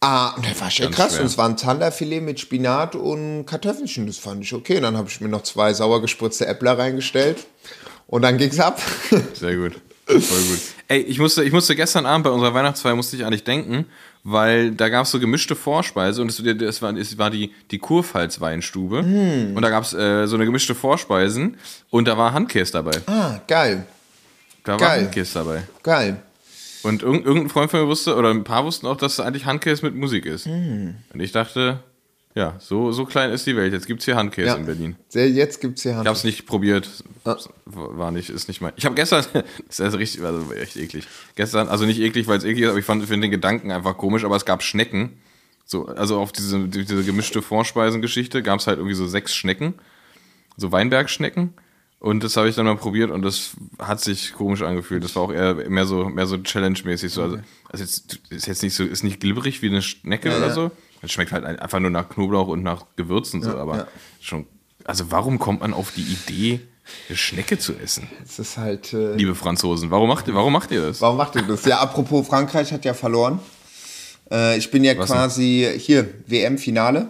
[0.01, 1.13] ah, das war schon krass.
[1.13, 1.21] schwer.
[1.21, 4.77] Und es war ein Zanderfilet mit Spinat und Kartoffelchen, das fand ich okay.
[4.79, 7.47] Und dann habe ich mir noch zwei sauer gespritzte Äppler reingestellt
[8.09, 8.83] und dann ging's ab.
[9.35, 9.75] Sehr gut.
[10.07, 10.61] Voll gut.
[10.89, 13.87] Ey, ich musste, ich musste gestern Abend bei unserer Weihnachtsfeier musste ich eigentlich denken,
[14.29, 17.79] weil da gab es so gemischte Vorspeise und es, das war, es war die, die
[17.79, 18.99] Kurpfalz-Weinstube.
[19.55, 21.57] Und da gab es äh, so eine gemischte Vorspeisen
[21.91, 23.01] und da war Handkäse dabei.
[23.07, 23.87] ah, geil,
[24.65, 25.03] Da war Geil.
[25.05, 25.63] Handkäse dabei.
[25.85, 26.17] geil.
[26.83, 29.85] Und irg irgendein Freund von mir wusste, oder ein paar wussten auch, dass eigentlich Handkäse
[29.85, 30.47] mit Musik ist.
[30.47, 31.79] Und ich dachte,
[32.37, 33.73] ja, so, so klein ist die Welt.
[33.73, 34.55] Jetzt gibt es hier Handkäse Ja.
[34.57, 34.95] in Berlin.
[35.09, 36.07] Sehr, jetzt gibt's hier Ich Hand.
[36.07, 36.89] habe es nicht probiert.
[37.65, 38.73] War nicht, ist nicht mein.
[38.77, 41.09] Ich habe gestern, das ist also richtig, also echt eklig.
[41.35, 44.23] Gestern, also nicht eklig, weil es eklig ist, aber ich fand, den Gedanken einfach komisch,
[44.25, 45.15] aber es gab Schnecken.
[45.65, 49.75] So, also auf diese, diese gemischte Vorspeisengeschichte gab es halt irgendwie so sechs Schnecken.
[50.59, 51.55] So Weinbergschnecken.
[51.99, 55.03] Und das habe ich dann mal probiert und das hat sich komisch angefühlt.
[55.03, 57.11] Das war auch eher mehr so, mehr so Challenge-mäßig.
[57.11, 57.23] So.
[57.23, 57.39] Also,
[57.71, 60.53] also jetzt, ist jetzt nicht so, ist nicht glibberig wie eine Schnecke Ja, oder ja.
[60.53, 60.71] so.
[61.03, 63.87] Es schmeckt halt ein- einfach nur nach Knoblauch und nach Gewürzen so, aber ja.
[64.21, 64.47] schon.
[64.85, 66.61] Also warum kommt man auf die Idee,
[67.09, 68.09] eine Schnecke zu essen?
[68.25, 68.93] Es ist halt.
[68.93, 71.01] Äh, Liebe Franzosen, warum macht ihr, warum macht ihr das?
[71.01, 71.65] Warum macht ihr das?
[71.65, 73.41] Ja, apropos, Frankreich hat ja verloren.
[74.31, 75.17] Äh, ich bin ja Was denn?
[75.17, 77.09] quasi hier, WM-Finale.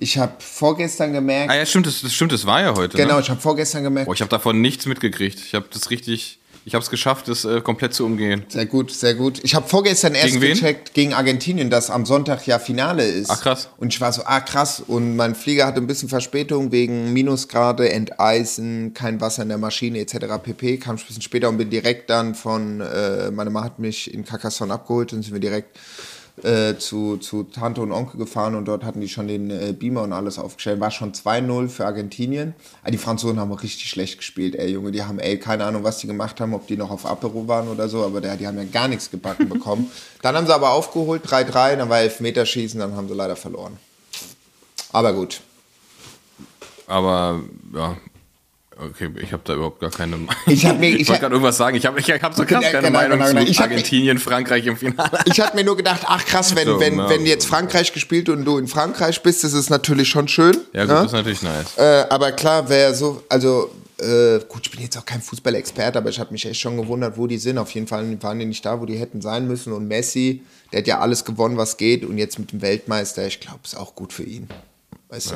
[0.00, 2.96] Ich habe vorgestern gemerkt, Ah ja, stimmt, das, das stimmt, das war ja heute.
[2.96, 3.20] genau, Ne?
[3.20, 5.40] ich habe vorgestern gemerkt, Boah, ich habe davon nichts mitgekriegt.
[5.40, 6.37] Ich habe das richtig,
[6.68, 8.44] ich habe es geschafft, das äh, komplett zu umgehen.
[8.48, 9.40] sehr gut, sehr gut.
[9.42, 13.30] Ich habe vorgestern erst Gegen gecheckt gegen Argentinien, dass am Sonntag ja Finale ist.
[13.30, 13.70] Ach, krass.
[13.78, 14.82] Und ich war so, ah krass.
[14.86, 19.98] Und mein Flieger hatte ein bisschen Verspätung wegen Minusgrade, Enteisen, kein Wasser in der Maschine
[20.00, 20.16] etc.
[20.42, 20.76] pp.
[20.76, 24.12] Kam ich ein bisschen später und bin direkt dann von, äh, meine Mama hat mich
[24.12, 25.74] in Carcassonne abgeholt und sind wir direkt
[26.44, 30.02] äh, zu, zu Tante und Onkel gefahren und dort hatten die schon den äh, Beamer
[30.02, 30.80] und alles aufgestellt.
[30.80, 32.54] War schon 2-0 für Argentinien.
[32.82, 34.90] Aber die Franzosen haben richtig schlecht gespielt, ey Junge.
[34.90, 37.68] Die haben, ey, keine Ahnung, was die gemacht haben, ob die noch auf Apero waren
[37.68, 39.90] oder so, aber der, die haben ja gar nichts gebacken bekommen.
[40.22, 43.78] Dann haben sie aber aufgeholt, 3-3, dann war Elfmeterschießen, dann haben sie leider verloren.
[44.92, 45.40] Aber gut.
[46.86, 47.40] Aber
[47.74, 47.96] ja,
[48.78, 50.34] okay, ich habe da überhaupt gar keine Meinung.
[50.46, 51.76] Ich hab mir- ich wollte gerade irgendwas sagen.
[51.76, 53.44] Ich habe ich hab so krass keine genau, Meinung genau, genau.
[53.44, 55.18] zu Ich Argentinien, Frankreich im Finale.
[55.26, 58.28] Ich hatte mir nur gedacht, ach krass, wenn, So, wenn, na, wenn jetzt Frankreich gespielt
[58.28, 60.56] und du in Frankreich bist, das ist natürlich schon schön.
[60.72, 60.94] Ja, gut, ne?
[60.94, 61.76] das ist natürlich nice.
[61.76, 66.10] Äh, aber klar, wer so, also äh, gut, ich bin jetzt auch kein Fußballexperte, aber
[66.10, 67.58] ich habe mich echt schon gewundert, wo die sind.
[67.58, 69.72] Auf jeden Fall waren die nicht da, wo die hätten sein müssen.
[69.72, 72.04] Und Messi, der hat ja alles gewonnen, was geht.
[72.04, 74.48] Und jetzt mit dem Weltmeister, ich glaube, ist auch gut für ihn.
[75.08, 75.34] Weißt du?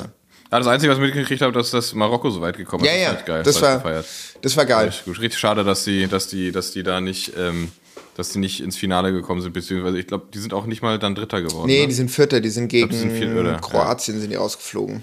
[0.52, 2.90] Ja, das Einzige, was ich mitgekriegt habe, dass das Marokko so weit gekommen ist.
[2.90, 3.42] Ja, ja, ich geil.
[3.42, 4.06] das ich war, gefeiert.
[4.42, 4.88] das war geil.
[4.88, 5.18] Richtig.
[5.18, 7.72] Richtig schade, dass die, dass die, dass die da nicht, ähm,
[8.18, 10.98] dass die nicht ins Finale gekommen sind, beziehungsweise ich glaube, die sind auch nicht mal
[10.98, 11.68] dann Dritter geworden.
[11.68, 11.88] Nee, ne?
[11.88, 13.58] die sind Vierter, die sind gegen die sind viel öder, ja.
[13.60, 15.02] Kroatien sind die rausgeflogen.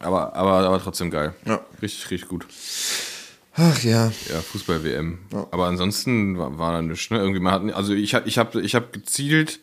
[0.00, 1.34] aber, aber, aber trotzdem geil.
[1.44, 1.66] Ja.
[1.82, 2.46] Richtig, richtig gut.
[3.56, 4.12] Ach ja.
[4.32, 5.18] Ja, Fußball-WM.
[5.50, 7.18] Aber ansonsten war, war da nichts, ne?
[7.18, 9.58] Irgendwie, man hat, also ich habe ich hab, ich hab gezielt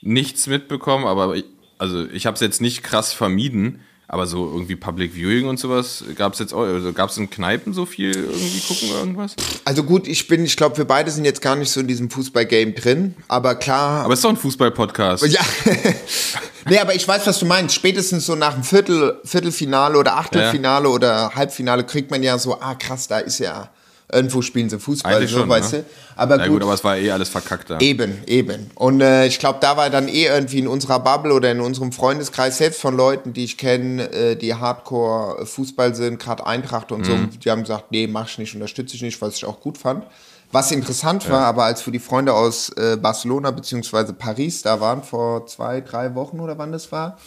[0.00, 1.44] nichts mitbekommen, aber ich,
[1.78, 6.04] also ich habe es jetzt nicht krass vermieden, aber so irgendwie Public Viewing und sowas
[6.16, 9.34] gab es jetzt auch, also gab es in Kneipen so viel irgendwie gucken oder irgendwas?
[9.64, 12.10] Also gut, ich bin, ich glaube, wir beide sind jetzt gar nicht so in diesem
[12.10, 14.04] Fußball-Game drin, aber klar.
[14.04, 15.26] Aber es ist doch ein Fußball-Podcast.
[15.26, 15.40] ja.
[16.68, 17.74] nee, aber ich weiß, was du meinst.
[17.74, 22.74] Spätestens so nach dem Viertel, Viertelfinale oder Achtelfinale oder Halbfinale kriegt man ja so, ah
[22.74, 23.70] krass, da ist ja
[24.14, 25.78] irgendwo spielen sie Fußball, Eigentlich so, schon, weißt ne?
[25.80, 25.84] du.
[26.16, 27.78] Aber Ja gut, gut, aber es war eh alles verkackt da.
[27.80, 28.70] Eben, eben.
[28.76, 31.92] Und äh, ich glaube, da war dann eh irgendwie in unserer Bubble oder in unserem
[31.92, 37.00] Freundeskreis, selbst von Leuten, die ich kenne, äh, die Hardcore Fußball sind, gerade Eintracht und
[37.00, 37.04] Mhm.
[37.04, 39.76] so, die haben gesagt, nee, mach ich nicht, unterstütze ich nicht, was ich auch gut
[39.76, 40.04] fand.
[40.52, 45.02] Was interessant war, aber als wir die Freunde aus äh, Barcelona beziehungsweise Paris da waren,
[45.02, 47.18] vor zwei, drei Wochen oder wann das war,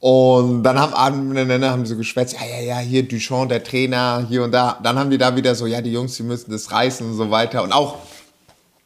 [0.00, 4.44] und dann haben haben die so geschwätzt, ja, ja, ja, hier Duchamp, der Trainer, hier
[4.44, 4.78] und da.
[4.82, 7.30] Dann haben die da wieder so, ja, die Jungs, die müssen das reißen und so
[7.30, 7.64] weiter.
[7.64, 7.96] Und auch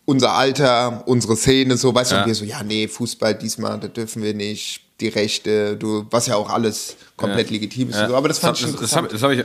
[0.07, 2.23] unser Alter, unsere Szene, so, weißt du, Ja.
[2.23, 6.29] und wir so, ja, nee, Fußball diesmal, da dürfen wir nicht, die Rechte, du, was
[6.29, 7.53] ja auch alles komplett Ja.
[7.55, 7.97] legitim ist.
[7.97, 8.09] Ja.
[8.09, 8.17] So.
[8.17, 9.05] Aber das fand ich das, das, interessant.
[9.07, 9.45] hab, das habe ich.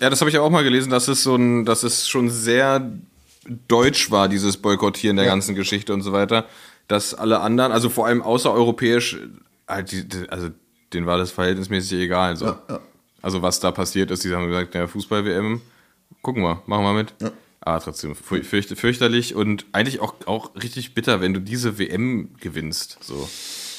[0.00, 2.92] Ja, das habe ich auch mal gelesen, dass es so ein, dass es schon sehr
[3.66, 6.44] deutsch war, dieses Boykottieren der ganzen Geschichte und so weiter.
[6.88, 9.18] Dass alle anderen, also vor allem außereuropäisch,
[9.68, 10.48] also
[10.92, 12.36] denen war das verhältnismäßig egal.
[12.36, 12.56] So.
[13.22, 15.60] Also was da passiert ist, die haben gesagt, ja, Fußball-WM,
[16.22, 17.14] gucken wir, machen wir mit.
[17.60, 22.30] Aber trotzdem für, fürcht, fürchterlich und eigentlich auch, auch richtig bitter, wenn du diese WM
[22.40, 22.98] gewinnst.
[23.02, 23.28] So.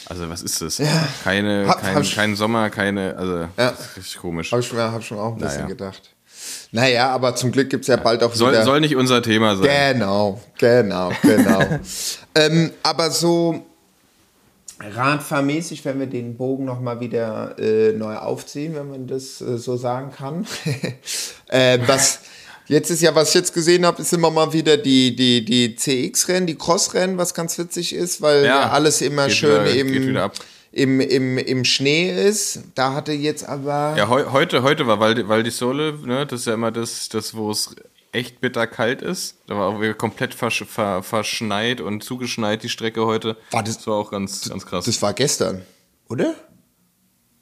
[0.06, 0.82] Also was ist das?
[1.24, 3.74] Keine, Hab- kein, hab kein Sommer, keine, also Ja.
[3.96, 4.52] richtig komisch.
[4.52, 5.68] Habe ich, mir- hab schon auch ein bisschen Naja.
[5.68, 6.14] gedacht.
[6.72, 8.64] Naja, aber zum Glück gibt es ja bald auch Soll, wieder...
[8.64, 9.96] soll nicht unser Thema sein.
[10.00, 11.60] Genau, genau, genau.
[12.36, 13.66] ähm, aber so,
[14.82, 19.76] Radfahrmäßig, wenn wir den Bogen nochmal wieder äh, neu aufziehen, wenn man das äh, so
[19.78, 20.46] sagen kann.
[21.50, 22.20] äh, was
[22.68, 25.76] jetzt ist ja, was ich jetzt gesehen habe, ist immer mal wieder die, die, die
[25.76, 28.70] CX-Rennen, die Cross-Rennen, was ganz witzig ist, weil Ja.
[28.70, 30.32] alles immer schön wieder-
[30.72, 32.60] im, im, im, im Schnee ist.
[32.76, 33.96] Da hatte jetzt aber.
[33.98, 37.10] Ja, heu, heute, heute war Val, Val di Sole, ne, das ist ja immer das,
[37.10, 37.76] das wo es
[38.12, 39.38] echt bitter kalt ist.
[39.48, 43.38] Da war auch wieder komplett versch ver verschneit und zugeschneit die Strecke heute.
[43.52, 44.86] War das- das war auch ganz, ganz krass.
[44.86, 45.62] Das war gestern,
[46.08, 46.34] oder?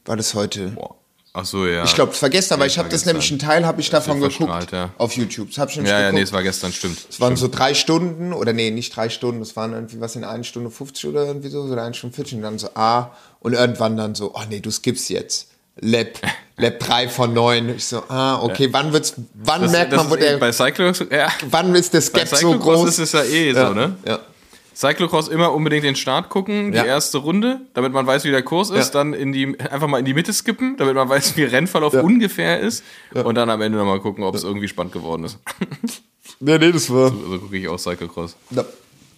[0.06, 0.70] War das heute?
[0.70, 0.96] Boah.
[1.34, 1.84] Ach so, ja.
[1.84, 3.14] Ich glaube, es war gestern, weil Nee, ich habe das gestern.
[3.14, 4.90] nämlich einen Teil habe ich davon wird geguckt ja.
[4.98, 5.50] auf YouTube.
[5.50, 6.14] Das habe ich Ja, ja, geguckt.
[6.16, 6.98] nee, es war gestern, stimmt.
[7.10, 10.24] Es waren so drei Stunden, oder nee, nicht drei Stunden, es waren irgendwie was in
[10.24, 13.54] 1 Stunde 50 oder irgendwie so, oder 1 Stunde 40 und dann so, ah, und
[13.54, 15.50] irgendwann dann so, oh nee, du skippst jetzt.
[15.80, 16.08] Lab,
[16.60, 17.70] Lab 3 von 9.
[17.78, 20.52] Ich so, ah, okay, wann wird's, wann Das- merkt das man, wo eh der, bei
[20.52, 22.90] Cyclocross, ja, wann ist das Gap so Cyclocross groß?
[22.90, 23.96] ist es ja eh so, ne?
[24.06, 24.20] Ja.
[24.76, 26.86] Cyclocross immer unbedingt den Start gucken, die Ja.
[26.86, 29.00] erste Runde, damit man weiß, wie der Kurs ist, Ja.
[29.04, 32.60] dann in die, einfach mal in die Mitte skippen, damit man weiß, wie Rennverlauf ungefähr
[32.60, 32.84] ist
[33.14, 35.38] und dann am Ende nochmal gucken, ob es irgendwie spannend geworden ist.
[36.40, 37.06] Nee, nee, das war.
[37.06, 38.36] Also gucke ich auch Cyclocross.
[38.52, 38.64] Da,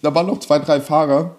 [0.00, 1.34] da waren noch zwei, drei Fahrer,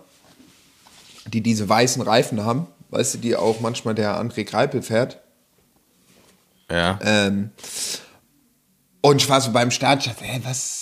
[1.25, 5.20] die diese weißen Reifen haben, weißt du, die auch manchmal der André Greipel fährt.
[6.71, 6.99] Ja.
[7.03, 7.51] Ähm,
[9.01, 10.79] und ich war so beim Start, ich dachte, hä, was?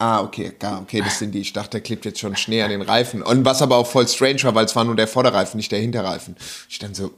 [0.00, 0.52] Ah, okay,
[0.82, 1.40] okay, das sind die.
[1.40, 3.20] Ich dachte, der klebt jetzt schon Schnee an den Reifen.
[3.20, 5.80] Und was aber auch voll strange war, weil es war nur der Vorderreifen, nicht der
[5.80, 6.36] Hinterreifen.
[6.68, 7.12] Ich dann so,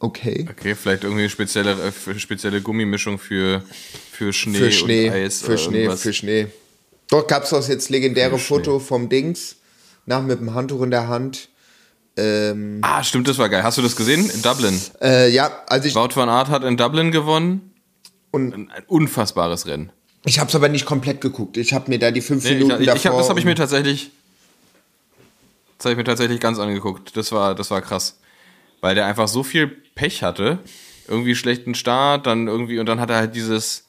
[0.00, 0.46] okay.
[0.50, 3.62] Okay, vielleicht irgendwie eine spezielle, äh, spezielle Gummimischung für,
[4.10, 5.42] für Schnee, Für Schnee, und Eis.
[5.42, 6.02] für Schnee, irgendwas.
[6.02, 6.46] für Schnee.
[7.08, 8.36] Dort gab es das jetzt legendäre.
[8.38, 9.56] Foto vom Dings,
[10.06, 11.50] nach mit dem Handtuch in der Hand.
[12.16, 13.62] Ähm, Ah, stimmt, das war geil.
[13.62, 14.28] Hast du das gesehen?
[14.28, 14.78] In Dublin.
[15.00, 17.72] äh, ja, also ich, Wout van Aert hat in Dublin gewonnen.
[18.30, 19.90] und Ein ein unfassbares Rennen.
[20.24, 21.56] ich habe es aber nicht komplett geguckt.
[21.56, 22.96] Ich habe mir da die fünf Nee, ich, Minuten ich, davor...
[23.00, 24.10] ich hab, das habe ich mir tatsächlich.
[25.78, 27.16] Das habe ich mir tatsächlich ganz angeguckt.
[27.16, 28.18] Das war, das war krass.
[28.80, 30.58] Weil der einfach so viel Pech hatte.
[31.08, 33.84] Irgendwie schlechten Start, dann irgendwie, und dann hat er halt dieses.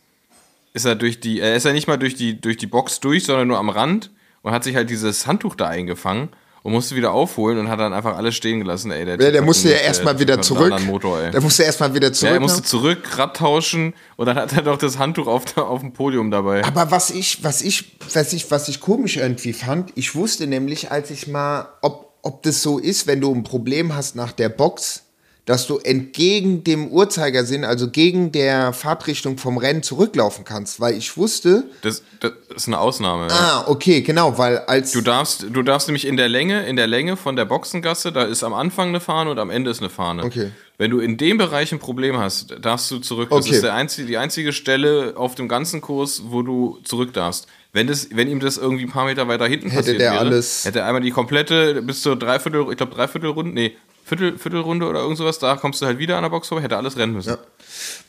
[0.73, 1.39] Ist er durch die.
[1.39, 4.09] Er ist ja nicht mal durch die, durch die Box durch, sondern nur am Rand
[4.41, 6.29] und hat sich halt dieses Handtuch da eingefangen
[6.63, 9.05] und musste wieder aufholen und hat dann einfach alles stehen gelassen, ey.
[9.05, 10.73] Der, ja, der musste ja erstmal wieder zurück.
[10.85, 11.31] Motor, ey.
[11.31, 12.33] Der musste erstmal wieder Ja, zurück.
[12.33, 15.91] er musste zurück, Rad tauschen und dann hat er doch das Handtuch auf, auf dem
[15.93, 16.63] Podium dabei.
[16.63, 20.89] Aber was ich, was ich, was ich, was ich komisch irgendwie fand, ich wusste nämlich,
[20.89, 24.49] als ich mal, ob, ob das so ist, wenn du ein Problem hast nach der
[24.49, 25.03] Box,
[25.45, 31.17] dass du entgegen dem Uhrzeigersinn, also gegen der Fahrtrichtung vom Rennen zurücklaufen kannst, weil ich
[31.17, 33.27] wusste, Das, das ist eine Ausnahme.
[33.29, 36.87] ah, okay, genau, weil als Du darfst, du darfst nämlich in der Länge, in der
[36.87, 39.89] Länge von der Boxengasse, da ist am Anfang eine Fahne und am Ende ist eine
[39.89, 40.23] Fahne.
[40.23, 40.51] Okay.
[40.77, 43.29] Wenn du in dem Bereich ein Problem hast, darfst du zurück.
[43.29, 43.55] Das Okay.
[43.55, 47.47] ist der einzige, die einzige Stelle auf dem ganzen Kurs, wo du zurück darfst.
[47.73, 50.19] Wenn, das, wenn ihm das irgendwie ein paar Meter weiter hinten Hätte passiert der wäre,
[50.19, 53.75] alles- hätte er einmal die komplette, bis zur Dreiviertel, ich glaube Dreiviertelrunde, nee,
[54.05, 56.75] Viertel, Viertelrunde oder irgend sowas, da kommst du halt wieder an der Box vorbei, hätte
[56.77, 57.29] alles rennen müssen.
[57.29, 57.37] Ja.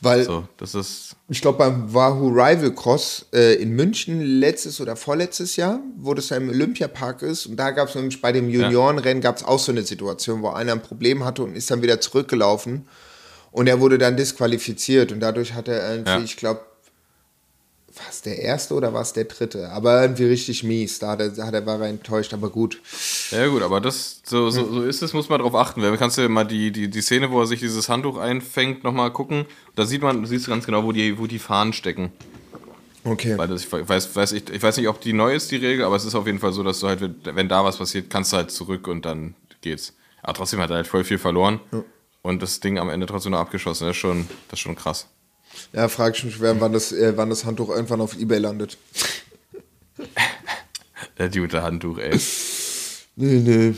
[0.01, 4.95] weil So, das ist, ich glaube beim Wahoo Rival Cross äh, in München letztes oder
[4.95, 8.49] vorletztes Jahr, wo das ja im Olympiapark ist und da gab es nämlich bei dem
[8.49, 11.81] Juniorenrennen gab es auch so eine Situation, wo einer ein Problem hatte und ist dann
[11.81, 12.87] wieder zurückgelaufen
[13.51, 16.19] und er wurde dann disqualifiziert und dadurch hat er irgendwie, Ja.
[16.19, 16.59] ich glaube,
[17.97, 19.69] war es der erste oder war es der dritte?
[19.69, 22.81] Aber irgendwie richtig mies, da hat er, hat er, war er enttäuscht, aber gut.
[23.31, 25.81] Ja gut, aber das so, so, so ist es, muss man drauf achten.
[25.81, 29.11] Weil kannst du mal die, die, die Szene, wo er sich dieses Handtuch einfängt, nochmal
[29.11, 29.45] gucken.
[29.75, 32.11] Da sieht man, siehst du ganz genau, wo die, wo die Fahnen stecken.
[33.03, 33.37] Okay.
[33.37, 35.85] Weil das, ich weiß, weiß ich, ich weiß nicht, ob die neu ist, die Regel,
[35.85, 38.33] aber es ist auf jeden Fall so, dass du halt, wenn da was passiert, kannst
[38.33, 39.93] du halt zurück und dann geht's.
[40.23, 41.59] Aber trotzdem hat er halt voll viel verloren.
[42.23, 43.85] Und das Ding am Ende trotzdem noch abgeschossen.
[43.85, 45.07] Das ist schon, das ist schon krass.
[45.73, 48.77] Ja, frage ich mich, wann das, äh, wann das Handtuch irgendwann auf Ebay landet.
[51.17, 52.19] Der gute Handtuch, ey.
[53.15, 53.73] Nee, nee.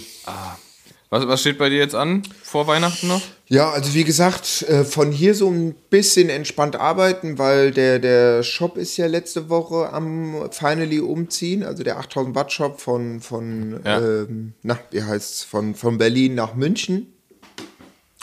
[1.10, 2.24] Was, was steht bei dir jetzt an?
[2.44, 3.22] Vor Weihnachten noch?
[3.48, 8.44] Ja, also wie gesagt, äh, von hier so ein bisschen entspannt arbeiten, weil der, der
[8.44, 13.80] Shop ist ja letzte Woche am Finally umziehen, also der 8000 Watt Shop von, von
[13.86, 14.00] Ja.
[14.00, 17.14] ähm, na, wie heißt's, von, von Berlin nach München.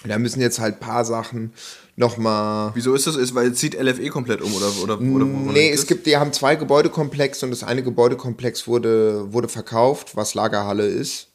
[0.06, 1.54] Da müssen jetzt halt ein paar Sachen
[1.96, 3.16] nochmal Wieso ist das?
[3.16, 6.56] Ist, weil zieht LFE komplett um oder, oder, oder Nee, es gibt, die haben zwei
[6.56, 11.28] Gebäudekomplexe und das eine Gebäudekomplex wurde, wurde verkauft, was Lagerhalle ist.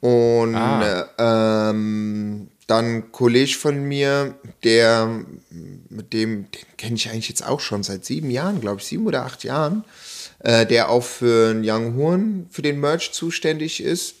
[0.00, 1.06] Und Ah.
[1.18, 4.34] äh, ähm, dann ein Kollege von mir,
[4.64, 5.24] der
[5.88, 9.06] mit dem, den kenne ich eigentlich jetzt auch schon seit sieben Jahren, glaube ich, sieben
[9.06, 9.84] oder acht Jahren,
[10.40, 14.14] äh, der auch für ein Young Horn für den Merch zuständig ist.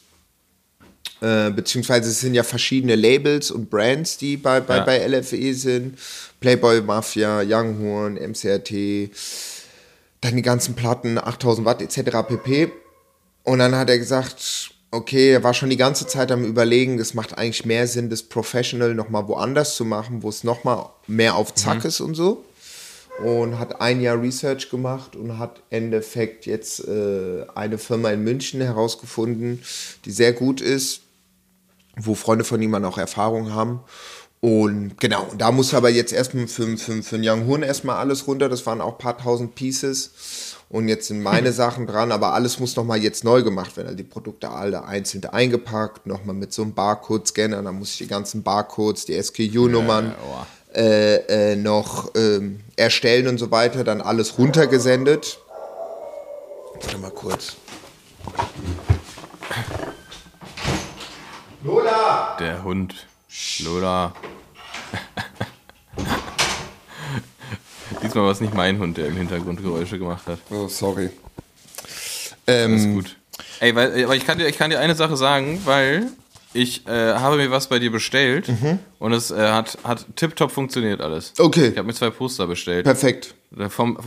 [1.22, 4.84] Äh, beziehungsweise es sind ja verschiedene Labels und Brands, die bei, bei, Ja.
[4.84, 5.96] bei LFE sind.
[6.40, 9.10] Playboy Mafia, Young Horn, MCRT,
[10.20, 12.26] dann die ganzen Platten, 8000 Watt etc.
[12.26, 12.72] pp.
[13.44, 17.14] Und dann hat er gesagt, okay, er war schon die ganze Zeit am überlegen, es
[17.14, 21.54] macht eigentlich mehr Sinn, das Professional nochmal woanders zu machen, wo es nochmal mehr auf
[21.54, 22.44] Zack ist und so.
[23.22, 28.60] Und hat ein Jahr Research gemacht und hat Endeffekt jetzt äh, eine Firma in München
[28.60, 29.62] herausgefunden,
[30.04, 31.01] die sehr gut ist,
[31.96, 33.80] wo Freunde von ihm auch Erfahrung haben.
[34.40, 38.48] Und genau, da muss aber jetzt erstmal für, für, für Young Horn erstmal alles runter.
[38.48, 40.10] Das waren auch ein paar tausend Pieces.
[40.68, 41.54] Und jetzt sind meine Hm.
[41.54, 43.86] Sachen dran, aber alles muss nochmal jetzt neu gemacht werden.
[43.86, 47.62] Also die Produkte alle einzeln eingepackt, nochmal mit so einem Barcode-Scanner.
[47.62, 50.12] Dann muss ich die ganzen Barcodes, die SKU-Nummern
[50.74, 53.84] äh, äh, noch ähm, erstellen und so weiter.
[53.84, 55.38] Dann alles runtergesendet.
[56.80, 57.56] Warte mal kurz.
[61.64, 62.36] Lola!
[62.40, 63.06] Der Hund.
[63.60, 64.12] Lola.
[68.02, 70.38] Diesmal war es nicht mein Hund, der im Hintergrund Geräusche gemacht hat.
[70.50, 71.10] Oh, sorry.
[72.46, 73.16] Ähm, Ist gut.
[73.60, 76.08] Ey, weil, aber ich kann, dir, ich kann dir eine Sache sagen, weil
[76.52, 78.78] ich äh, habe mir was bei dir bestellt Mhm.
[78.98, 81.32] und es äh, hat, hat tipptopp funktioniert alles.
[81.38, 81.68] Okay.
[81.68, 82.84] Ich habe mir zwei Poster bestellt.
[82.84, 83.34] Perfekt.
[83.56, 83.98] Äh, Vom,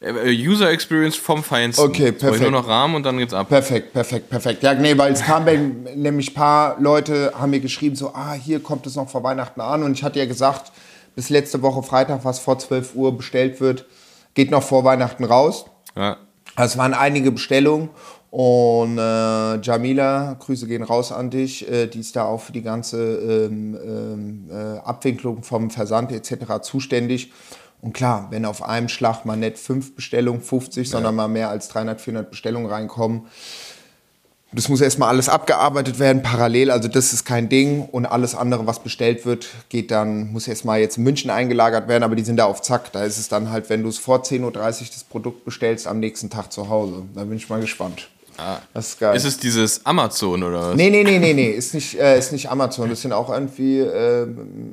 [0.00, 1.84] User Experience vom Feinsten.
[1.84, 2.42] Okay, perfekt.
[2.42, 3.48] nur noch Rahmen und dann geht's ab.
[3.48, 4.62] Perfekt, perfekt, perfekt.
[4.62, 8.32] Ja, nee, weil es kam bei, nämlich ein paar Leute haben mir geschrieben, so, ah,
[8.32, 9.82] hier kommt es noch vor Weihnachten an.
[9.82, 10.70] Und ich hatte ja gesagt,
[11.16, 13.86] bis letzte Woche Freitag, was vor 12 Uhr bestellt wird,
[14.34, 15.64] geht noch vor Weihnachten raus.
[15.96, 16.16] Ja.
[16.56, 17.90] Es waren einige Bestellungen
[18.30, 22.62] und äh, Jamila, Grüße gehen raus an dich, äh, die ist da auch für die
[22.62, 26.62] ganze ähm, ähm, äh, Abwicklung vom Versand etc.
[26.62, 27.32] zuständig.
[27.80, 31.68] Und klar, wenn auf einem Schlag mal nicht fünf Bestellungen, 50, sondern mal mehr als
[31.68, 33.22] 300, 400 Bestellungen reinkommen,
[34.50, 37.82] das muss erstmal alles abgearbeitet werden, parallel, also das ist kein Ding.
[37.82, 42.02] Und alles andere, was bestellt wird, geht dann, muss erstmal jetzt in München eingelagert werden,
[42.02, 42.90] aber die sind da auf Zack.
[42.92, 46.00] Da ist es dann halt, wenn du es vor 10.30 Uhr das Produkt bestellst, am
[46.00, 47.02] nächsten Tag zu Hause.
[47.14, 48.08] Da bin ich mal gespannt.
[48.72, 49.16] Das ist geil.
[49.16, 50.76] Ist es dieses Amazon oder was?
[50.76, 52.88] Nee, nee, nee, nee, nee, ist nicht, äh, ist nicht Amazon.
[52.88, 54.28] Das sind auch irgendwie äh,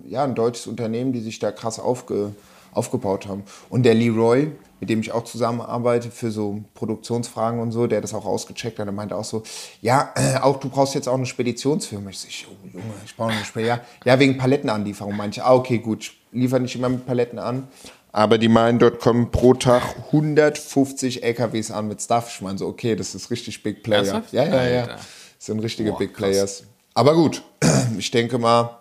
[0.08, 2.32] ja, ein deutsches Unternehmen, die sich da krass aufge,
[2.76, 3.44] aufgebaut haben.
[3.70, 8.14] Und der Leroy, mit dem ich auch zusammenarbeite für so Produktionsfragen und so, der das
[8.14, 9.44] auch ausgecheckt hat, der meinte auch so,
[9.82, 12.10] ja, äh, auch du brauchst jetzt auch eine Speditionsfirma.
[12.10, 13.78] Ich so, oh, Junge, ich brauche eine Spedition.
[13.78, 15.16] Ja, ja, wegen Palettenanlieferung.
[15.16, 17.68] Manche, ah, okay, gut, ich liefere nicht immer mit Paletten an.
[18.12, 22.30] Aber die meinen, dort kommen pro Tag 150 LKWs an mit Stuff.
[22.34, 24.24] Ich meine so, okay, das ist richtig Big Player.
[24.32, 24.82] Ja, ja, ja.
[24.84, 24.96] Alter.
[24.96, 26.30] Das sind richtige Boah, Big krass.
[26.30, 26.64] Players.
[26.94, 27.44] Aber gut,
[27.98, 28.80] ich denke mal,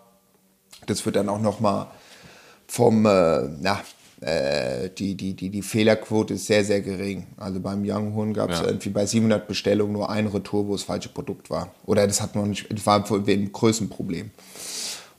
[0.86, 1.90] das wird dann auch noch mal
[2.66, 3.80] vom, äh, na,
[4.20, 7.26] äh, die, die, die, die Fehlerquote ist sehr, sehr gering.
[7.36, 8.66] Also beim Young Horn gab es Ja.
[8.66, 11.74] irgendwie bei 700 Bestellungen nur ein Retour, wo das falsche Produkt war.
[11.84, 14.30] Oder das hat noch nicht, das war ein Größenproblem.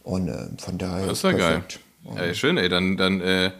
[0.04, 1.64] Und äh, von daher Das ist ja geil.
[2.16, 3.52] Ey, schön, ey, dann, dann äh,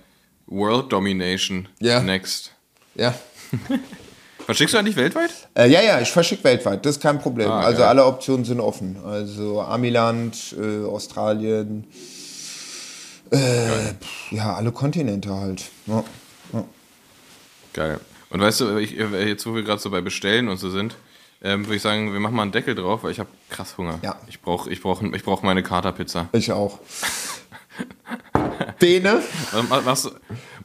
[0.48, 2.02] World Domination Ja.
[2.02, 2.52] next.
[2.96, 3.14] Ja.
[4.46, 5.32] Verschickst du eigentlich weltweit?
[5.56, 7.50] Äh, ja, ja, ich verschicke weltweit, das ist kein Problem.
[7.50, 7.88] Ah, also geil.
[7.90, 8.98] alle Optionen sind offen.
[9.04, 11.86] Also Amiland, äh, Australien,
[13.32, 15.70] äh, pff, ja, alle Kontinente halt.
[15.88, 16.04] Ja.
[17.74, 18.00] Geil.
[18.30, 20.96] Und weißt du, ich, äh, jetzt wo wir gerade so bei Bestellen und so sind,
[21.42, 24.00] ähm, würde ich sagen, wir machen mal einen Deckel drauf, weil ich habe krass Hunger.
[24.02, 24.16] Ja.
[24.28, 26.30] Ich brauche ich brauch, ich brauch meine Katerpizza.
[26.32, 26.80] Ich auch.
[28.80, 29.22] Bene?
[29.58, 30.12] Ähm, Machst, du-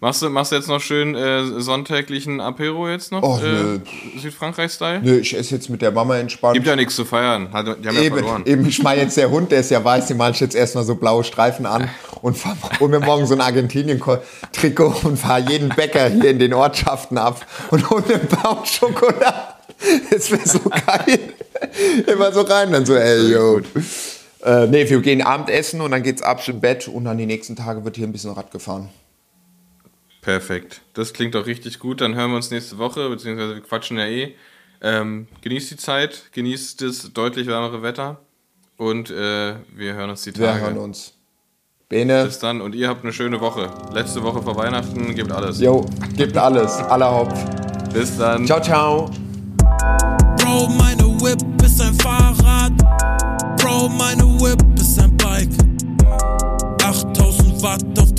[0.01, 3.23] machst, machst du jetzt noch schön äh, sonntäglichen Apero jetzt noch?
[3.23, 3.79] Och, äh, nö.
[4.21, 5.01] Südfrankreich-Style?
[5.03, 6.55] Nö, ich esse jetzt mit der Mama entspannt.
[6.55, 7.53] Gibt ja nichts zu feiern.
[7.53, 8.43] Hat, die haben ja verloren.
[8.47, 10.55] Eben, eben, ich meine jetzt der Hund, der ist ja weiß, den mache ich jetzt
[10.55, 11.89] erstmal so blaue Streifen an
[12.23, 12.37] und
[12.81, 17.45] hol mir morgen so ein Argentinien-Trikot und fahre jeden Bäcker hier in den Ortschaften ab
[17.71, 19.35] und hol mir Baum Schokolade.
[20.11, 21.19] Das wäre so geil.
[22.07, 23.61] Immer so rein, dann so, ey, yo.
[24.43, 27.57] Äh, nee, wir gehen Abendessen und dann geht's ab im Bett und dann die nächsten
[27.57, 28.88] Tage wird hier ein bisschen Rad gefahren.
[30.22, 30.82] Perfekt.
[30.95, 32.01] Das klingt doch richtig gut.
[32.01, 34.34] Dann hören wir uns nächste Woche, beziehungsweise wir quatschen ja eh.
[34.82, 38.18] Ähm, genießt die Zeit, genießt das deutlich wärmere Wetter
[38.78, 40.61] und äh, wir hören uns die Wir Tage.
[40.62, 41.12] hören uns.
[41.91, 43.68] Bene, Bis dann und ihr habt eine schöne Woche.
[43.93, 45.61] Letzte Woche vor Weihnachten, gebt alles.
[45.61, 45.84] yo,
[46.16, 47.34] gibt alles, aller Hopf.
[47.93, 48.47] Bis dann.
[48.47, 49.11] Ciao, ciao.
[50.38, 52.30] Bro, meine Whip ist ein Fahrrad.
[53.81, 55.49] Bro, meine Whip ist ein Bike.
[56.85, 58.10] 8000 Watt auf